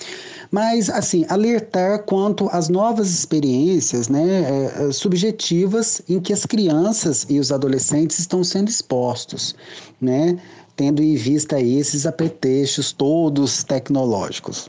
[0.51, 7.27] Mas, assim, alertar quanto às novas experiências né, é, é, subjetivas em que as crianças
[7.29, 9.55] e os adolescentes estão sendo expostos,
[10.01, 10.39] né?
[10.77, 14.69] Tendo em vista esses apetechos todos tecnológicos.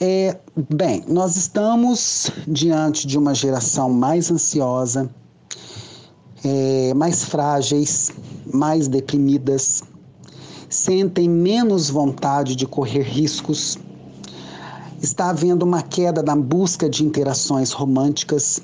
[0.00, 0.36] É,
[0.70, 5.10] bem, nós estamos diante de uma geração mais ansiosa,
[6.44, 8.12] é, mais frágeis,
[8.52, 9.82] mais deprimidas,
[10.68, 13.78] sentem menos vontade de correr riscos.
[15.00, 18.60] Está havendo uma queda na busca de interações românticas.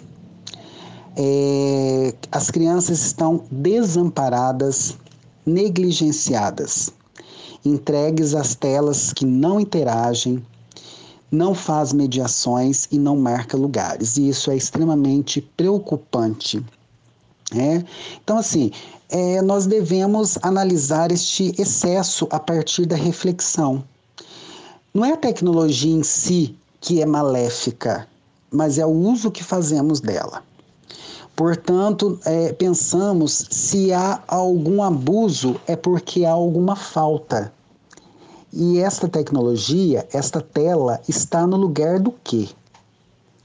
[1.17, 4.97] É, as crianças estão desamparadas,
[5.47, 6.93] negligenciadas,
[7.65, 10.45] entregues às telas que não interagem,
[11.35, 14.17] não faz mediações e não marca lugares.
[14.17, 16.65] E isso é extremamente preocupante.
[17.55, 17.85] É?
[18.23, 18.71] Então, assim,
[19.11, 23.85] é, nós devemos analisar este excesso a partir da reflexão.
[24.93, 28.09] Não é a tecnologia em si que é maléfica,
[28.51, 30.43] mas é o uso que fazemos dela.
[31.37, 37.53] Portanto, é, pensamos se há algum abuso é porque há alguma falta.
[38.57, 42.49] E esta tecnologia, esta tela, está no lugar do quê?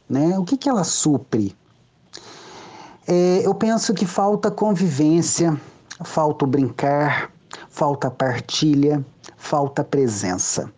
[0.07, 0.37] Né?
[0.37, 1.55] O que, que ela supre?
[3.07, 5.59] É, eu penso que falta convivência,
[6.05, 7.31] falta o brincar,
[7.71, 9.03] falta partilha,
[9.35, 10.71] falta presença.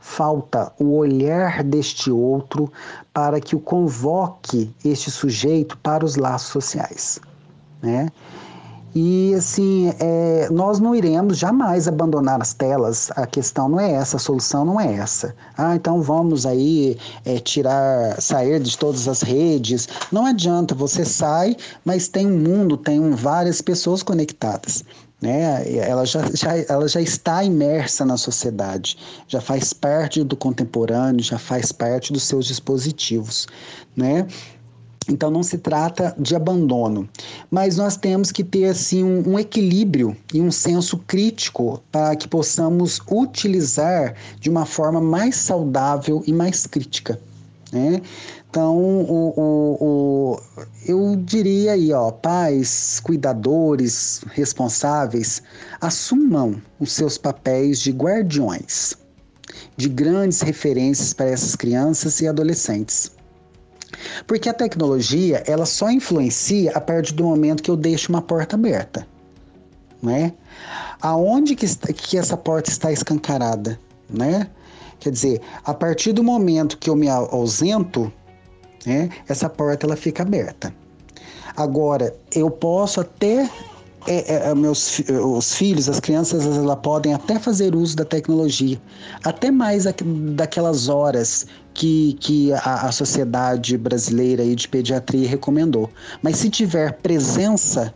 [0.00, 2.72] Falta o olhar deste outro
[3.14, 7.20] para que o convoque este sujeito para os laços sociais.
[7.80, 8.10] Né?
[8.94, 13.10] E assim, é, nós não iremos jamais abandonar as telas.
[13.16, 15.34] A questão não é essa, a solução não é essa.
[15.56, 19.88] Ah, então vamos aí é, tirar, sair de todas as redes.
[20.10, 24.84] Não adianta, você sai, mas tem um mundo, tem várias pessoas conectadas.
[25.20, 25.76] Né?
[25.76, 28.96] Ela, já, já, ela já está imersa na sociedade,
[29.26, 33.48] já faz parte do contemporâneo, já faz parte dos seus dispositivos.
[33.96, 34.26] Né?
[35.08, 37.08] Então não se trata de abandono,
[37.50, 42.28] mas nós temos que ter assim um, um, equilíbrio e um senso crítico para que
[42.28, 47.18] possamos utilizar de uma forma mais saudável e mais crítica.
[47.72, 48.02] Né?
[48.50, 50.40] Então, o, o, o,
[50.86, 55.42] eu diria aí, ó, pais, cuidadores, responsáveis,
[55.80, 58.94] assumam os seus papéis de guardiões,
[59.76, 63.17] de grandes referências para essas crianças e adolescentes.
[64.26, 68.56] Porque a tecnologia, ela só influencia a partir do momento que eu deixo uma porta
[68.56, 69.06] aberta,
[70.02, 70.32] né?
[71.00, 73.78] Aonde que, que essa porta está escancarada,
[74.08, 74.48] né?
[75.00, 78.12] Quer dizer, a partir do momento que eu me ausento,
[78.84, 80.74] né, essa porta ela fica aberta.
[81.56, 83.48] Agora, eu posso até
[84.06, 88.80] é, é, é meus os filhos, as crianças, elas podem até fazer uso da tecnologia,
[89.24, 89.84] até mais
[90.34, 95.90] daquelas horas que, que a, a sociedade brasileira de pediatria recomendou.
[96.22, 97.94] Mas se tiver presença,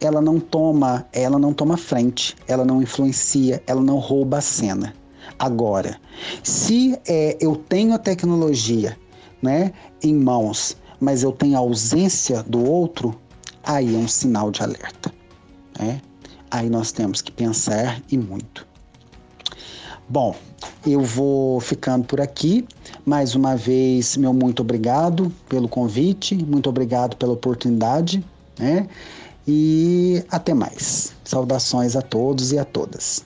[0.00, 4.94] ela não toma, ela não toma frente, ela não influencia, ela não rouba a cena.
[5.38, 6.00] Agora,
[6.42, 8.96] se é, eu tenho a tecnologia,
[9.42, 13.18] né, em mãos, mas eu tenho a ausência do outro,
[13.62, 15.17] aí é um sinal de alerta.
[15.78, 16.00] Né?
[16.50, 18.66] Aí nós temos que pensar e muito.
[20.08, 20.34] Bom,
[20.86, 22.66] eu vou ficando por aqui.
[23.04, 28.24] Mais uma vez, meu muito obrigado pelo convite, muito obrigado pela oportunidade,
[28.58, 28.88] né?
[29.46, 31.14] E até mais.
[31.24, 33.24] Saudações a todos e a todas.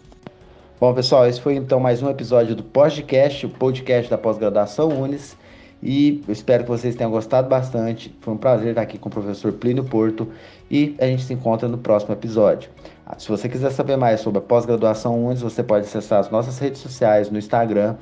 [0.81, 5.37] Bom, pessoal, esse foi então mais um episódio do podcast, o podcast da pós-graduação Unis.
[5.83, 8.15] E eu espero que vocês tenham gostado bastante.
[8.21, 10.29] Foi um prazer estar aqui com o professor Plínio Porto
[10.71, 12.71] e a gente se encontra no próximo episódio.
[13.05, 16.59] Ah, se você quiser saber mais sobre a pós-graduação UNES, você pode acessar as nossas
[16.59, 17.97] redes sociais no Instagram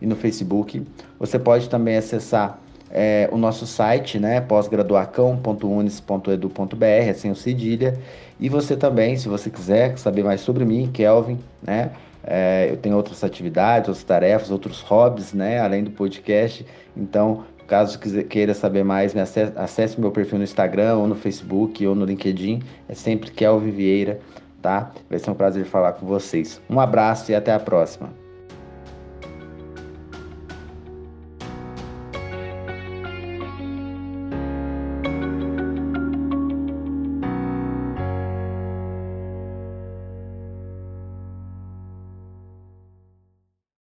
[0.00, 0.82] e no Facebook.
[1.18, 2.58] Você pode também acessar
[2.90, 8.00] é, o nosso site, né, pós-graduacão.unis.edu.br, assim o cedilha.
[8.40, 11.90] E você também, se você quiser saber mais sobre mim, Kelvin, né,
[12.26, 15.60] é, eu tenho outras atividades, outras tarefas, outros hobbies, né?
[15.60, 16.66] Além do podcast.
[16.96, 21.86] Então, caso queira saber mais, me acesse, acesse meu perfil no Instagram, ou no Facebook,
[21.86, 22.62] ou no LinkedIn.
[22.88, 24.20] É sempre Kelvin Vieira,
[24.60, 24.90] tá?
[25.08, 26.60] Vai ser um prazer falar com vocês.
[26.68, 28.25] Um abraço e até a próxima.